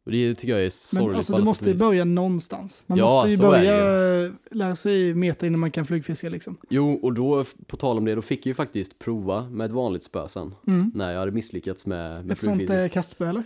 [0.08, 2.84] Och det tycker jag är sorgligt Men alltså du måste ju börja någonstans.
[2.86, 6.56] Man Ja, måste ju börja lära sig meta innan man kan flugfiska liksom.
[6.68, 9.72] Jo, och då, på tal om det, då fick jag ju faktiskt prova med ett
[9.72, 10.54] vanligt spö sen.
[10.66, 10.90] Mm.
[10.94, 13.42] När jag hade misslyckats med, med Ett sånt eh, kastspö eller?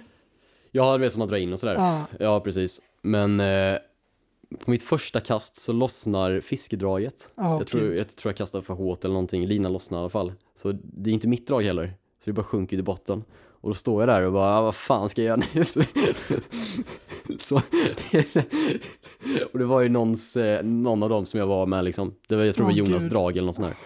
[0.71, 1.77] Ja, det är som att dra in och sådär.
[1.79, 2.81] Ah, Ja, precis.
[3.03, 3.77] Men eh,
[4.65, 7.33] på mitt första kast så lossnar fiskedraget.
[7.35, 10.09] ah, jag, tror, jag tror jag kastade för hårt eller någonting, linan lossnar i alla
[10.11, 10.33] fall.
[10.55, 11.87] Så det är inte mitt drag heller.
[12.25, 13.25] Så det bara sjunker till botten.
[13.63, 15.65] Och då står jag där och bara, "Ah, vad fan ska jag göra nu?
[17.39, 17.57] så,
[19.53, 22.15] och det var ju någons, eh, någon av dem som jag var med liksom.
[22.29, 23.11] Det var, jag tror det var Jonas gud.
[23.13, 23.77] drag eller något sånt där.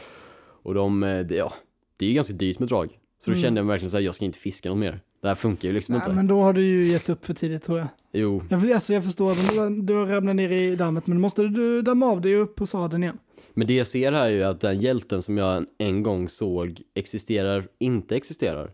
[0.62, 1.53] Och de, eh, det, ja,
[1.97, 2.89] det är ju ganska dyrt med drag.
[3.19, 3.43] Så då Mm.
[3.43, 5.01] kände jag mig verkligen såhär, jag ska inte fiska något mer.
[5.23, 6.17] Det här funkar ju liksom Nej, inte.
[6.17, 7.89] men då har du ju gett upp för tidigt tror jag.
[8.12, 11.83] Jo, Jag, alltså, jag förstår, men du har ramlat ner i dammet, men måste du
[11.83, 13.19] damma av dig upp på sadeln igen.
[13.55, 16.83] Men det jag ser här är ju att den hjälten som jag en gång såg
[16.95, 18.71] existerar, inte existerar.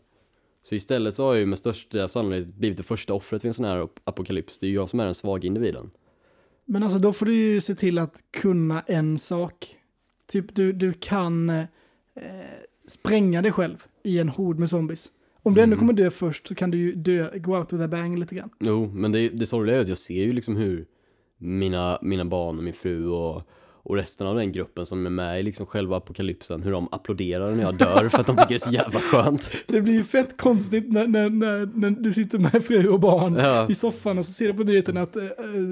[0.62, 3.54] Så istället så har jag ju med största sannolikhet blivit det första offret vid en
[3.54, 4.58] sån här ap- apokalyps.
[4.58, 5.90] Det är ju jag som är den svaga individen.
[6.64, 9.76] Men alltså då får du ju se till att kunna en sak.
[10.26, 11.64] Typ du, du kan eh,
[12.88, 15.12] spränga dig själv i en hord med zombies.
[15.42, 15.78] Om du ändå Mm.
[15.78, 18.50] kommer dö först så kan du ju dö, go out with a bang lite grann.
[18.60, 20.86] Jo, men det, det sorgliga är att jag ser ju liksom hur
[21.38, 23.42] mina, mina barn och min fru och,
[23.84, 27.50] och resten av den gruppen som är med i liksom själva apokalypsen, hur de applåderar
[27.50, 29.52] när jag dör för att de tycker det är så jävla skönt.
[29.66, 33.34] Det blir ju fett konstigt när, när, när, när du sitter med fru och barn
[33.34, 35.22] Ja, i soffan och så ser du på nyheterna att äh,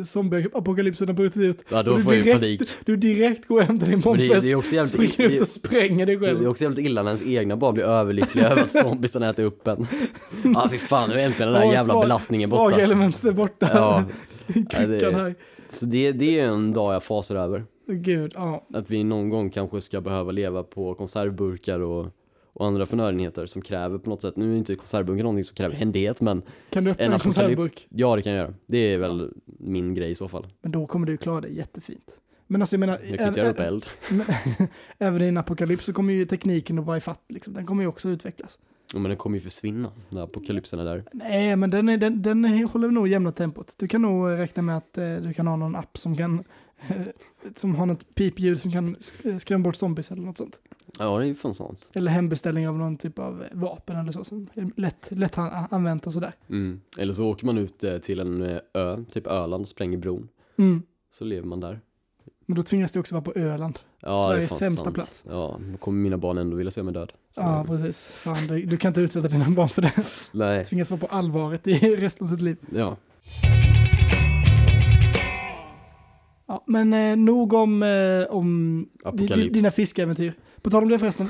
[0.07, 1.65] zombieapokalypsen har brutit ut.
[1.69, 2.63] ja då Och du får jag direkt, panik.
[2.85, 6.49] Du direkt går hem till din jävligt, springer ut och spränger dig Det är själv.
[6.49, 9.87] också jävligt illa när ens egna barn blir överlyckliga över att zombiesen äter upp en.
[10.45, 12.83] Ja, ah, fy fan, nu är äntligen den där jävla svag- belastningen Svaga borta.
[12.83, 13.71] elementet är borta.
[13.75, 14.05] Ja,
[14.71, 15.35] Kryckan det- här.
[15.69, 17.65] så det, det är en dag jag fasar över.
[17.95, 18.67] Gud, ja.
[18.75, 22.07] Att vi någon gång kanske ska behöva leva på konservburkar och,
[22.53, 25.75] och andra förnödenheter som kräver på något sätt, nu är inte konservburkar någonting som kräver
[25.75, 27.87] händighet, men Kan du öppna En en, konservburk?
[27.91, 28.55] ja, det kan jag göra.
[28.67, 30.47] Det är väl min grej i så fall.
[30.63, 32.21] Men då kommer du klara det jättefint.
[32.47, 33.87] Men alltså jag menar, Jag kan inte göra upp eld.
[34.11, 37.55] men- även i en apokalyps så kommer ju tekniken att vara i fatt, liksom.
[37.55, 38.59] den kommer ju också utvecklas.
[38.93, 41.05] Ja, men den kommer ju försvinna när apokalypsen är där.
[41.13, 43.75] Nej, men den, är, den, den håller nog jämna tempot.
[43.79, 46.45] Du kan nog räkna med att eh, du kan ha någon app som kan
[47.57, 50.61] som har något pipljud som kan sk- skrämma bort zombies eller något sånt.
[50.99, 51.89] Ja, det är ju fan sant.
[51.93, 56.07] Eller hembeställning av någon typ av vapen eller så som är lätt, lätt an- använt
[56.07, 56.33] och sådär.
[56.49, 56.81] Mm.
[56.99, 60.29] Eller så åker man ut eh, till en eh, ö, typ Öland, spränger bron.
[60.59, 60.83] Mm.
[61.11, 61.81] Så lever man där.
[62.47, 63.79] Men då tvingas du också vara på Öland.
[64.01, 64.95] Ja, Sveriges det är fan sämsta sant.
[64.95, 65.25] plats.
[65.29, 67.13] Ja, då kommer mina barn ändå vilja se mig död.
[67.31, 68.07] Så Ja, precis.
[68.07, 69.93] Fan, du, du kan inte utsätta dina barn för det.
[70.33, 72.57] Nej, Tvingas vara på allvaret i resten av sitt liv.
[72.75, 72.97] ja.
[76.51, 79.55] Ja, men eh, nog om, eh, om Apokalyps.
[79.55, 80.33] dina fiskeäventyr.
[80.63, 81.29] På tal om det förresten,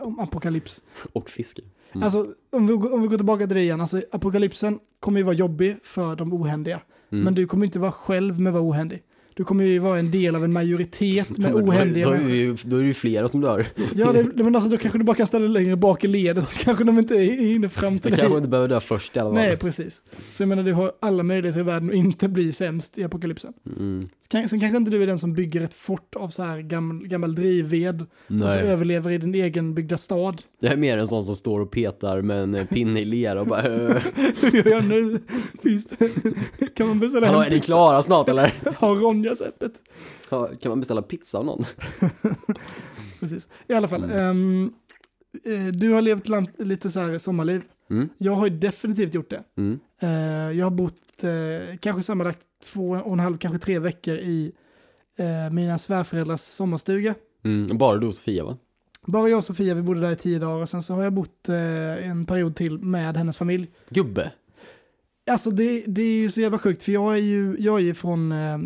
[0.00, 0.82] om apokalyps.
[1.12, 1.62] Och fiske.
[1.92, 2.02] Mm.
[2.02, 5.34] Alltså, om vi, om vi går tillbaka till det igen, alltså apokalypsen kommer ju vara
[5.34, 6.80] jobbig för de ohändiga.
[7.12, 7.24] Mm.
[7.24, 9.02] Men du kommer inte vara själv med att vara ohändig.
[9.36, 12.30] Du kommer ju vara en del av en majoritet med då- ohändiga då, är människor.
[12.34, 13.66] det ju, då är det ju flera som dör.
[13.94, 16.48] Ja, det, men alltså då kanske du bara kan ställa dig längre bak i ledet
[16.48, 18.20] så kanske de inte är inne fram till dig.
[18.20, 19.34] kanske inte behöver dö först i alla fall.
[19.34, 20.02] Nej, precis.
[20.32, 23.52] Så jag menar, du har alla möjligheter i världen att inte bli sämst i apokalypsen.
[23.78, 24.08] Mm.
[24.30, 27.34] Sen kanske inte du är den som bygger ett fort av så här gammal, gammal
[27.34, 28.58] drivved och så Nej.
[28.58, 30.42] överlever i din egen byggda stad.
[30.60, 33.40] Jag är mer en sån som står och petar med en eh, pinne i lera
[33.40, 34.02] och bara "Äh,
[34.42, 35.18] Hur gör jag nu?
[35.62, 36.10] Finns det?
[36.74, 38.52] Kan man beställa Hallå, är ni klara snart eller?
[38.76, 39.72] Har Ronjas öppet?
[40.30, 41.64] Ja, Kan man beställa pizza av någon?
[43.20, 43.48] Precis.
[43.68, 44.04] I alla fall.
[44.04, 44.72] Mm.
[45.44, 47.62] eh, du har levt lite så här sommarliv.
[47.90, 48.08] Mm.
[48.18, 49.42] Jag har ju definitivt gjort det.
[49.56, 49.80] Mm.
[50.00, 54.52] Eh, jag har bott eh, kanske sammanlagt två och en halv, kanske tre veckor i
[55.16, 57.14] eh, mina svärföräldrars sommarstuga.
[57.44, 57.78] Mm.
[57.78, 58.56] Bara du och Sofia va?
[59.06, 61.12] Bara jag och Sofia, vi bodde där i tio dagar och sen så har jag
[61.12, 63.70] bott en period till med hennes familj.
[63.88, 64.32] Gubbe?
[65.30, 67.94] Alltså det, det är ju så jävla sjukt för jag är ju, jag är ju
[67.94, 68.58] från, eh,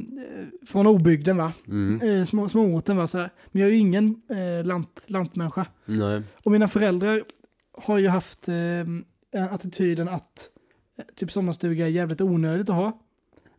[0.66, 2.00] från obygden va, Mm.
[2.20, 3.30] eh, små, småorten va sådär.
[3.46, 5.66] Men jag är ju ingen eh, lant, lantmänniska.
[5.84, 6.22] Nej.
[6.44, 7.22] Och mina föräldrar
[7.72, 10.50] har ju haft eh, attityden att
[10.98, 13.00] eh, typ sommarstuga är jävligt onödigt att ha.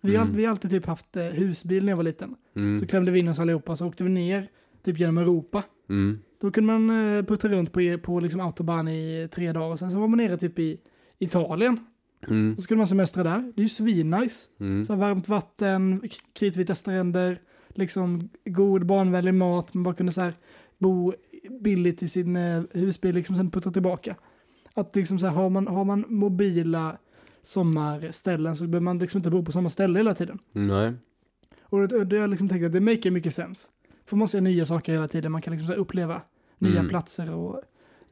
[0.02, 0.38] Vi har, Mm.
[0.38, 2.36] vi har alltid typ haft eh, husbil när jag var liten.
[2.56, 2.78] Mm.
[2.78, 4.48] Så klämde vi in oss allihopa så åkte vi ner
[4.84, 5.64] typ genom Europa.
[5.90, 6.20] Mm.
[6.42, 9.92] Då kunde man eh, putta runt på, på liksom autobahn i tre dagar och sen
[9.92, 10.80] så var man nere typ i
[11.20, 11.80] Italien.
[12.28, 12.58] Mm.
[12.58, 13.52] Så kunde man semestra där.
[13.56, 14.50] Det är ju svinnice.
[14.60, 14.86] Mm.
[14.86, 16.02] Så varmt vatten,
[16.34, 19.74] kritvita stränder, liksom god barnvänlig mat.
[19.74, 20.34] Man bara kunde så här
[20.78, 21.14] bo
[21.62, 24.16] billigt i sin eh, husbil liksom sen putta tillbaka.
[24.74, 26.98] Att liksom så här, har man, har man mobila
[27.42, 30.40] sommarställen så behöver man liksom inte bo på samma ställe hela tiden.
[30.52, 30.94] Nej.
[31.62, 33.68] Och det, det har jag liksom tänkt att det make mycket sense.
[34.06, 36.22] För man ser nya saker hela tiden, man kan liksom så uppleva
[36.58, 36.90] nya Mm.
[36.90, 37.62] platser och...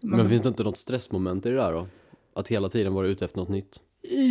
[0.01, 1.87] Men finns det inte något stressmoment i det där då?
[2.33, 3.79] Att hela tiden vara ute efter något nytt?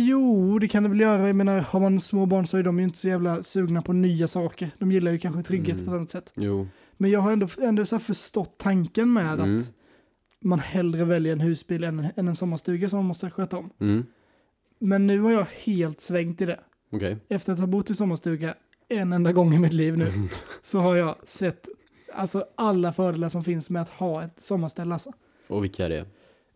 [0.07, 1.27] Jo, det kan det väl göra.
[1.27, 3.93] Jag menar, har man små barn så är de ju inte så jävla sugna på
[3.93, 4.69] nya saker.
[4.79, 5.85] De gillar ju kanske trygghet Mm.
[5.85, 6.33] på ett annat sätt.
[6.35, 6.67] Jo.
[6.97, 9.57] Men jag har ändå, ändå så förstått tanken med Mm.
[9.57, 9.71] att
[10.41, 13.69] man hellre väljer en husbil än, än en sommarstuga som man måste sköta om.
[13.79, 14.05] Mm.
[14.79, 16.59] Men nu har jag helt svängt i det.
[16.91, 17.17] Okej.
[17.29, 18.55] Efter att ha bott i sommarstuga
[18.89, 20.11] en enda gång i mitt liv nu
[20.61, 21.67] så har jag sett
[22.13, 24.93] alltså, alla fördelar som finns med att ha ett sommarställe.
[24.93, 25.11] Alltså.
[25.47, 26.05] Och vilka är det?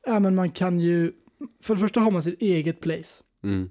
[0.06, 1.12] Ja, men man kan ju,
[1.62, 3.24] för det första har man sitt eget place.
[3.44, 3.70] Mm.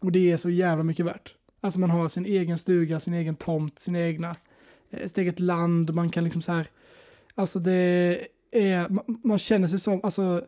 [0.00, 1.34] Och det är så jävla mycket värt.
[1.60, 4.36] Alltså man har sin egen stuga, sin egen tomt, sin egna,
[4.90, 5.94] eh, sitt eget land.
[5.94, 6.66] Man kan liksom så här,
[7.34, 10.44] alltså det är, man, man känner sig som, alltså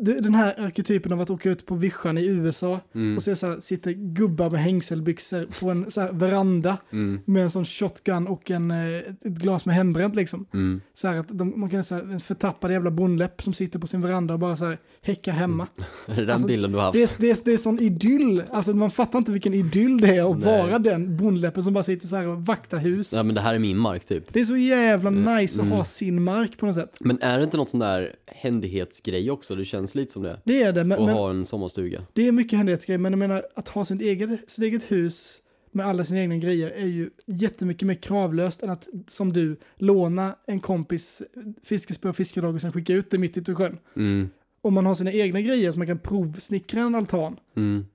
[0.00, 3.16] den här arketypen av att åka ut på vischan i USA Mm.
[3.16, 7.20] och se så här, sitter gubbar med hängselbyxor på en så här veranda Mm.
[7.24, 10.46] med en sån shotgun och en, eh, ett glas med hembränt liksom.
[10.54, 10.80] Mm.
[10.94, 14.00] Så här att de, man kan säga en förtappad jävla bondläpp som sitter på sin
[14.02, 15.66] veranda och bara så här häckar hemma.
[16.06, 16.92] Är det den Alltså, bilden du har haft?
[16.98, 18.42] Det är, det, är, det är sån idyll.
[18.50, 20.62] Alltså man fattar inte vilken idyll det är att Nej.
[20.62, 23.12] vara den bondläppen som bara sitter så här och vaktar hus.
[23.12, 24.32] Ja men det här är min mark typ.
[24.32, 25.36] Det är så jävla Mm.
[25.36, 25.76] nice att Mm.
[25.76, 26.96] ha sin mark på något sätt.
[27.00, 29.54] Men är det inte något sån där händighetsgrej också?
[29.54, 30.40] Det känns lite som det.
[30.44, 32.06] Det är det, men, Att men ha en sommarstuga.
[32.12, 32.98] det är mycket händighetsgrejer.
[32.98, 36.70] Men jag menar att ha sitt eget, sitt eget hus med alla sina egna grejer
[36.70, 41.22] är ju jättemycket mer kravlöst än att som du låna en kompis
[41.62, 43.78] fiskespö och fiskedrag och sen skicka ut det mitt ute i sjön.
[43.96, 44.30] Mm.
[44.60, 47.36] Om man har sina egna grejer så man kan provsnickra en altan.
[47.56, 47.86] Mm.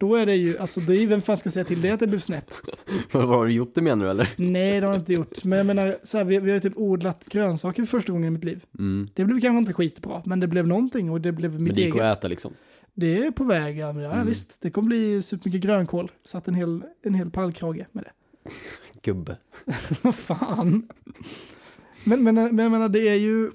[0.00, 2.06] Då är det ju, alltså det är vem fan ska säga till det att det
[2.06, 2.60] blev snett?
[3.12, 4.28] Vad har du gjort det menar du eller?
[4.36, 5.44] Nej, det har jag inte gjort.
[5.44, 8.28] Men jag menar, så här, vi, vi har ju typ odlat grönsaker för första gången
[8.28, 8.64] i mitt liv.
[8.78, 9.08] Mm.
[9.14, 11.80] Det blev kanske inte skitbra, men det blev någonting och det blev mitt Men det
[11.80, 12.04] gick eget.
[12.06, 12.52] att äta liksom.
[12.94, 14.26] Det är på väg, ja, men ja Mm.
[14.26, 14.56] visst.
[14.60, 16.10] Det kommer bli supermycket grönkål.
[16.24, 18.10] Satt en hel, en hel pallkrage med det.
[19.02, 19.36] Gubbe.
[20.02, 20.88] Vad fan.
[22.04, 23.50] Men, men, men jag menar, det är ju...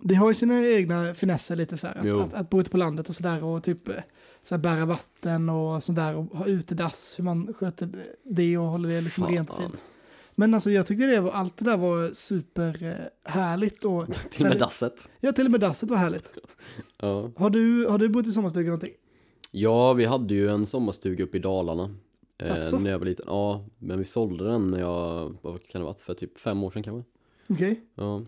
[0.00, 1.96] Det har ju sina egna finesser lite så här.
[1.98, 3.88] Att, att, att bo ute på landet och sådär och typ
[4.42, 8.88] så här, bära vatten och sådär och ha utedass, hur man sköter det och håller
[8.88, 9.32] det liksom Fan.
[9.32, 9.82] rent och fint.
[10.34, 14.58] Men alltså jag tyckte det var, allt det där var superhärligt och Till och med
[14.58, 15.10] dasset.
[15.20, 16.32] ja, till och med dasset var härligt.
[17.02, 17.30] Ja.
[17.36, 18.94] Har du, har du bott i sommarstuga någonting?
[19.52, 21.94] ja, vi hade ju en sommarstuga uppe i Dalarna.
[22.38, 22.76] Jaså?
[22.76, 23.26] Eh, när jag var liten.
[23.28, 26.64] Ja, men vi sålde den när jag, vad kan det ha varit, för typ fem
[26.64, 27.10] år sedan kanske.
[27.48, 27.80] Okej.
[27.94, 28.22] Ja.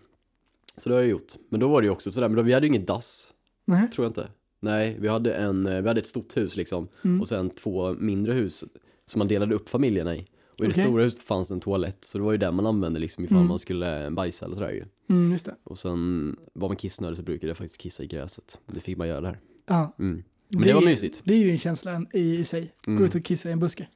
[0.77, 1.33] Så det har jag gjort.
[1.49, 3.33] Men då var det ju också sådär, men då, vi hade ju inget dass,
[3.65, 3.89] Nej.
[3.91, 4.29] tror jag inte.
[4.63, 6.89] Nej, vi hade, en, eh, vi hade ett stort hus liksom.
[7.05, 7.21] Mm.
[7.21, 8.65] Och sen två mindre hus
[9.07, 10.19] som man delade upp familjerna i.
[10.21, 10.25] Och
[10.65, 10.69] i Okej.
[10.69, 13.37] det stora huset fanns en toalett, så det var ju den man använde liksom ifall
[13.37, 13.49] Mm.
[13.49, 14.85] man skulle bajsa eller sådär ju.
[15.09, 15.55] Mm, just det.
[15.65, 18.61] Och sen var man kissnödig så brukade jag faktiskt kissa i gräset.
[18.67, 19.39] Det fick man göra där.
[19.67, 19.95] Ja.
[19.99, 20.23] Mm.
[20.49, 21.21] Men det, var är- mysigt.
[21.25, 22.73] Det är ju en känsla i, i sig.
[22.85, 23.05] Gå Mm.
[23.05, 23.89] ut och kissa i en buske.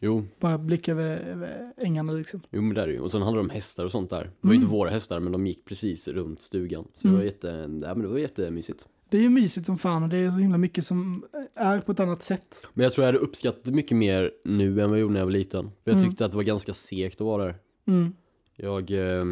[0.00, 2.40] Jo, Bara blicka över, över ängarna liksom.
[2.50, 3.00] jo men det är det ju.
[3.00, 4.22] Och sen handlade det om hästar och sånt där.
[4.24, 4.62] Det var ju Mm.
[4.64, 6.84] inte våra hästar men de gick precis runt stugan.
[6.94, 7.18] Så det Mm.
[7.18, 7.48] var jätte,
[7.82, 8.86] ja, men det var jättemysigt.
[9.08, 11.92] Det är ju mysigt som fan och det är så himla mycket som är på
[11.92, 12.66] ett annat sätt.
[12.74, 15.20] Men jag tror jag hade uppskattat det mycket mer nu än vad jag gjorde när
[15.20, 15.64] jag var liten.
[15.84, 16.08] För jag Mm.
[16.10, 17.56] tyckte att det var ganska segt att vara där.
[17.86, 18.12] Mm.
[18.56, 19.24] Jag, eh,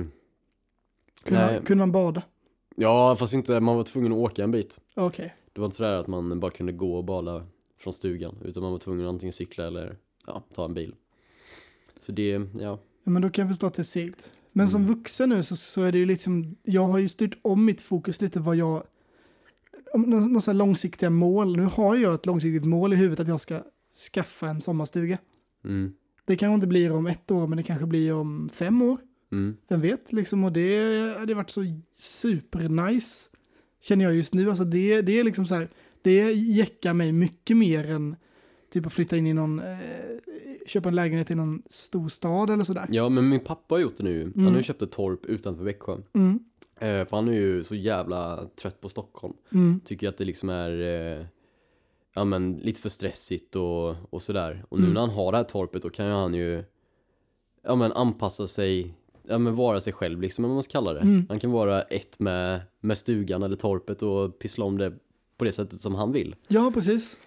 [1.25, 2.22] Kunde, kunde man bada?
[2.77, 4.79] ja fast inte, man var tvungen att åka en bit.
[4.95, 5.35] Okej.
[5.53, 7.47] Det var inte sådär att man bara kunde gå och bada
[7.79, 8.37] från stugan.
[8.45, 9.97] Utan man var tvungen att antingen cykla eller
[10.27, 10.95] ja, ta en bil.
[12.01, 12.79] Så det, ja.
[13.05, 14.33] Ja, men då kan jag förstå att det är segt.
[14.53, 14.95] Men som Mm.
[14.95, 18.20] vuxen nu så, så är det ju liksom, jag har ju styrt om mitt fokus
[18.20, 18.83] lite vad jag,
[19.95, 21.57] några långsiktiga mål.
[21.57, 23.62] Nu har jag ett långsiktigt mål i huvudet att jag ska
[24.12, 25.18] skaffa en sommarstuga.
[25.64, 25.93] Mm,
[26.25, 28.99] Det kanske inte blir om ett år, men det kanske blir om fem år.
[29.33, 30.45] mm, Vem vet, liksom.
[30.45, 31.62] Och det hade varit så
[31.97, 33.31] supernice,
[33.81, 34.49] känner jag just nu.
[34.49, 35.68] Alltså det, det är liksom så här,
[36.03, 38.16] det jäckar mig mycket mer än
[38.72, 39.79] typ att flytta in i någon, eh,
[40.66, 42.87] köpa en lägenhet i någon stor stad eller sådär.
[42.91, 44.22] Ja, men min pappa har gjort det nu.
[44.22, 44.47] Han Mm.
[44.47, 45.97] har ju köpt ett torp utanför Växjö.
[46.12, 46.39] Mm,
[46.85, 49.35] Eh, för han är ju så jävla trött på Stockholm.
[49.53, 51.26] mm, Tycker att det liksom är eh,
[52.14, 54.64] ja, men lite för stressigt och, och sådär.
[54.68, 54.95] Och nu Mm.
[54.95, 56.64] när han har det här torpet då kan ju han ju
[57.64, 58.95] ja, men anpassa sig,
[59.28, 61.01] ja, men vara sig själv liksom, vad man ska kalla det.
[61.01, 61.26] Mm.
[61.28, 64.93] Han kan vara ett med, med stugan eller torpet och pyssla om det
[65.37, 66.35] på det sättet som han vill.
[66.49, 67.18] Ja, precis.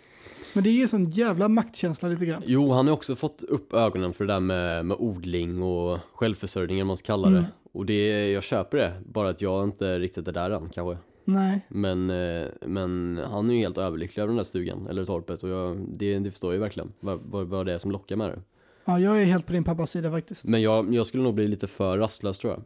[0.53, 2.41] Men det ger sån jävla maktkänsla lite grann.
[2.45, 6.77] Jo, han har också fått upp ögonen för det där med, med odling och självförsörjning,
[6.77, 7.37] eller man ska kalla det.
[7.37, 7.51] Mm.
[7.71, 10.97] Och det, jag köper det, bara att jag inte riktigt är där än kanske.
[11.25, 11.65] Nej.
[11.69, 15.49] Men, eh, men han är ju helt överlycklig över den där stugan, eller torpet, och
[15.49, 18.29] jag, det, det förstår jag ju verkligen, vad, vad, vad det är som lockar med
[18.29, 18.39] det.
[18.85, 20.45] Ja, jag är helt på din pappas sida faktiskt.
[20.45, 22.63] Men jag, jag skulle nog bli lite för rastlös tror jag.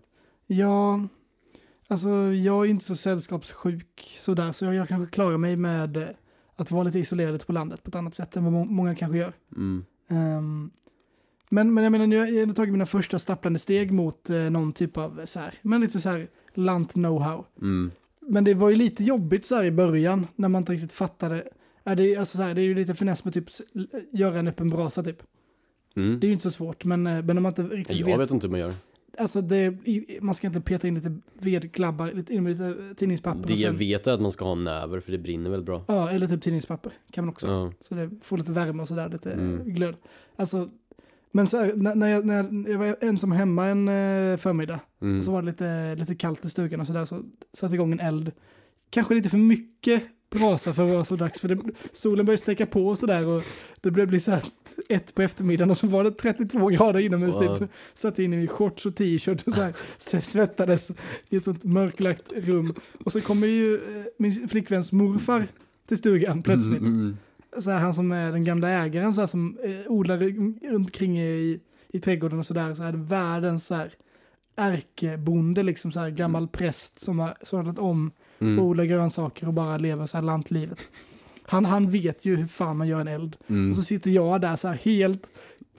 [0.57, 1.07] Ja,
[1.87, 6.15] alltså jag är inte så sällskapssjuk sådär, så jag, jag kanske klarar mig med
[6.55, 9.17] att vara lite isolerad på landet på ett annat sätt än vad må- många kanske
[9.17, 9.33] gör.
[9.55, 9.85] Mm.
[10.09, 10.71] Ehm,
[11.51, 14.73] men, men jag menar, nu har jag tagit mina första stapplande steg mot eh, någon
[14.73, 17.45] typ av eh, så här, men lite så här lant-know-how.
[17.61, 17.91] Mm.
[18.27, 21.47] Men det var ju lite jobbigt så här i början när man inte riktigt fattade.
[21.83, 23.45] Är det, alltså så här, det är ju lite finess med typ
[24.11, 25.23] göra en öppen brasa typ.
[25.95, 26.19] Mm.
[26.19, 28.19] Det är ju inte så svårt, men, eh, men om man inte riktigt Jag vet.
[28.19, 28.73] vet inte hur man gör.
[29.17, 29.77] Alltså det,
[30.21, 33.47] man ska inte peta in lite vedklabbar, lite, in med lite tidningspapper.
[33.47, 35.83] Det jag vet är att man ska ha näver för det brinner väldigt bra.
[35.87, 37.47] Ja, eller typ tidningspapper kan man också.
[37.47, 37.71] Ja.
[37.81, 39.73] Så det får lite värme och sådär, lite Mm.
[39.73, 39.95] glöd.
[40.35, 40.69] Alltså,
[41.31, 45.21] men så här, när, när, jag, när jag- var ensam hemma en eh, förmiddag, Mm.
[45.21, 47.23] så var det lite, lite kallt i stugan och sådär, så
[47.53, 48.31] satte igång en eld.
[48.89, 51.57] Kanske lite för mycket brasa för att vara så dags, för det,
[51.93, 53.43] solen började steka på och sådär och
[53.81, 54.43] det började bli så här
[54.89, 57.57] ett på eftermiddagen och så var det 32 grader inomhus Wow.
[57.57, 57.69] typ.
[57.93, 60.91] Satt in i shorts och t-shirt och så här så svettades
[61.29, 62.73] i ett sånt mörklagt rum.
[63.05, 65.47] Och så kommer ju eh, min flickväns morfar
[65.87, 66.79] till stugan plötsligt.
[66.81, 67.17] Mm, mm.
[67.59, 71.19] Så här, han som är den gamla ägaren så här, som eh, odlar runt omkring
[71.19, 72.73] i, i trädgården och sådär.
[72.73, 73.93] Så här, världens så här
[74.55, 78.59] ärkebonde, liksom så här gammal präst som har sadlat om Mm.
[78.59, 80.79] och odlar grönsaker och bara lever så här lantlivet.
[81.43, 83.37] Han, han vet ju hur fan man gör en eld.
[83.47, 83.69] Mm.
[83.69, 85.29] Och så sitter jag där så här helt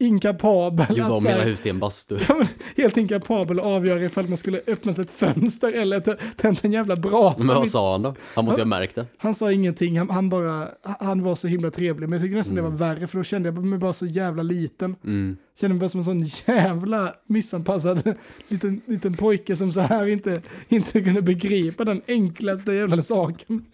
[0.03, 0.87] inkapabel.
[0.97, 2.19] Gjort att om hela huset till en bastu.
[2.29, 2.47] Ja, men
[2.77, 6.01] helt inkapabel att avgöra ifall man skulle öppnat ett fönster eller
[6.37, 7.45] tänt en jävla brasa.
[7.45, 8.15] Men vad sa han då?
[8.35, 9.07] Han måste ju ha märkt det.
[9.19, 12.09] Han sa ingenting, han, han bara, han var så himla trevlig.
[12.09, 12.65] Men jag tycker nästan Mm.
[12.65, 14.97] det var värre för då kände jag mig bara så jävla liten.
[15.05, 15.37] Mm.
[15.61, 16.23] Kände mig bara som en sån
[16.55, 18.15] jävla missanpassad
[18.49, 23.65] liten, liten pojke som så här inte, inte kunde begripa den enklaste jävla saken.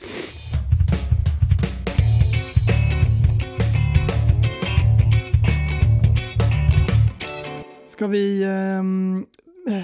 [7.99, 9.83] Ska vi eh,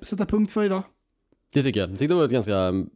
[0.00, 0.82] sätta punkt för idag?
[1.54, 1.90] Det tycker jag.
[1.90, 2.90] Jag tyckte det var ett ganska mm,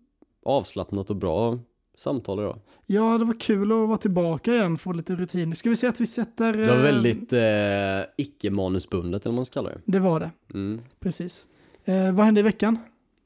[0.45, 1.59] avslappnat och bra
[1.97, 2.59] samtal idag.
[2.87, 5.55] Ja, det var kul att vara tillbaka igen, få lite rutin.
[5.55, 6.53] Ska vi se att vi sätter...
[6.53, 9.81] Det var eh, väldigt eh, icke-manusbundet eller vad man ska kalla det.
[9.85, 10.81] Det var det, Mm.
[11.01, 11.47] precis.
[11.85, 12.79] Eh, vad hände i veckan?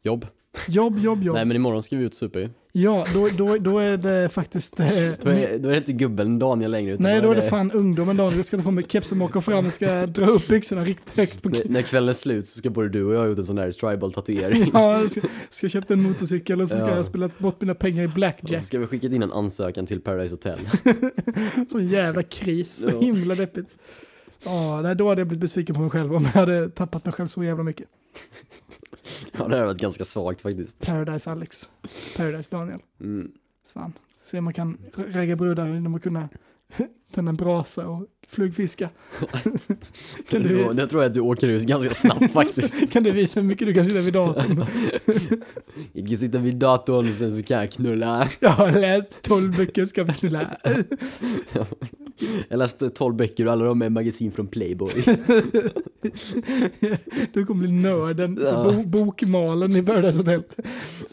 [0.03, 0.27] Jobb.
[0.69, 1.35] Jobb, jobb, jobb.
[1.37, 2.49] Nej men imorgon ska vi ut och supa ju.
[2.73, 4.81] Ja, då, då, då är det faktiskt...
[4.81, 4.87] Eh,
[5.23, 7.71] Då är, då är det inte gubben Daniel längre utan nej, då är det fan
[7.73, 8.37] ungdomen Daniel.
[8.37, 11.17] Jag ska ta på mig kepsen och åka fram och ska dra upp byxorna riktigt
[11.17, 13.39] högt på När, när kvällen är slut så ska både du och jag ha gjort
[13.39, 14.71] en sån där tribal tatuering.
[14.75, 16.97] Ja, jag ska, ska köpa en motorcykel och så ska Ja.
[16.97, 18.65] jag spela bort mina pengar i Och så blackjack.
[18.65, 20.59] ska vi skicka in en ansökan till Paradise Hotel.
[21.71, 23.01] Sån jävla kris, så Ja.
[23.01, 23.69] himla deppigt.
[24.45, 27.27] Ja, då hade jag blivit besviken på mig själv om jag hade tappat mig själv
[27.29, 27.87] så jävla mycket.
[29.39, 30.87] Ja det har varit ganska svagt faktiskt.
[30.87, 31.71] Paradise Alex,
[32.17, 32.81] Paradise Daniel.
[33.01, 33.33] Mm.
[33.67, 36.29] Fan, se man kan ragga brudar genom att kunna
[37.15, 38.89] tända en brasa och flugfiska.
[40.31, 42.93] kan, du, det tror jag att du åker ut ganska snabbt faktiskt.
[42.93, 44.65] kan du visa hur mycket du kan sitta vid datorn?
[45.93, 48.29] Jag kan sitta vid datorn och sen så kan jag knulla.
[48.41, 50.57] Jag har läst 12 böcker, ska knulla.
[52.49, 54.93] Jag läste 12 böcker och alla de är magasin från Playboy.
[57.33, 58.73] Du kommer bli nörden, Ja.
[58.73, 60.43] bo, bokmalen i Paradise Hotel.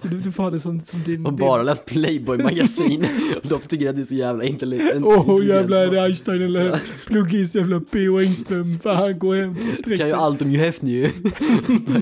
[0.02, 1.26] Så du, du får ha det som, som din...
[1.26, 3.06] Och bara läst Playboy magasin.
[3.44, 5.06] Och de tycker att det är så jävla intelligent.
[5.06, 8.20] Åh oh, jävlar, det Einstein eller pluggis jävla P.O.
[8.20, 8.80] Engström?
[8.80, 9.56] Fan, gå hem.
[9.84, 11.10] Kan ju allt om ju häftig ju.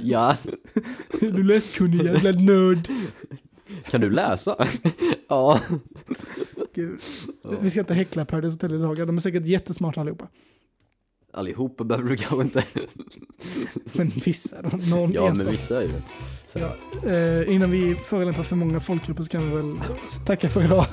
[0.04, 0.38] ja.
[1.20, 2.88] Du läskunnig jävla nörd.
[3.90, 4.56] Kan du läsa?
[5.28, 5.60] ja.
[6.76, 7.00] Gud.
[7.62, 10.28] Vi ska inte häckla Paradise Hotel idag, de är säkert jättesmarta allihopa.
[11.34, 12.64] Allihopa behöver du kanske inte.
[13.94, 15.94] Men vissa då, någon Ja men vissa är ju
[16.54, 16.76] Ja,
[17.10, 19.76] eh, innan vi förolämpar för många folkgrupper så kan vi väl
[20.26, 20.86] tacka för idag.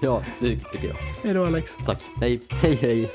[0.00, 0.96] Ja, det tycker jag.
[1.24, 1.76] Hej då Alex.
[1.86, 1.98] Tack.
[2.20, 3.10] Hej, hej, hej.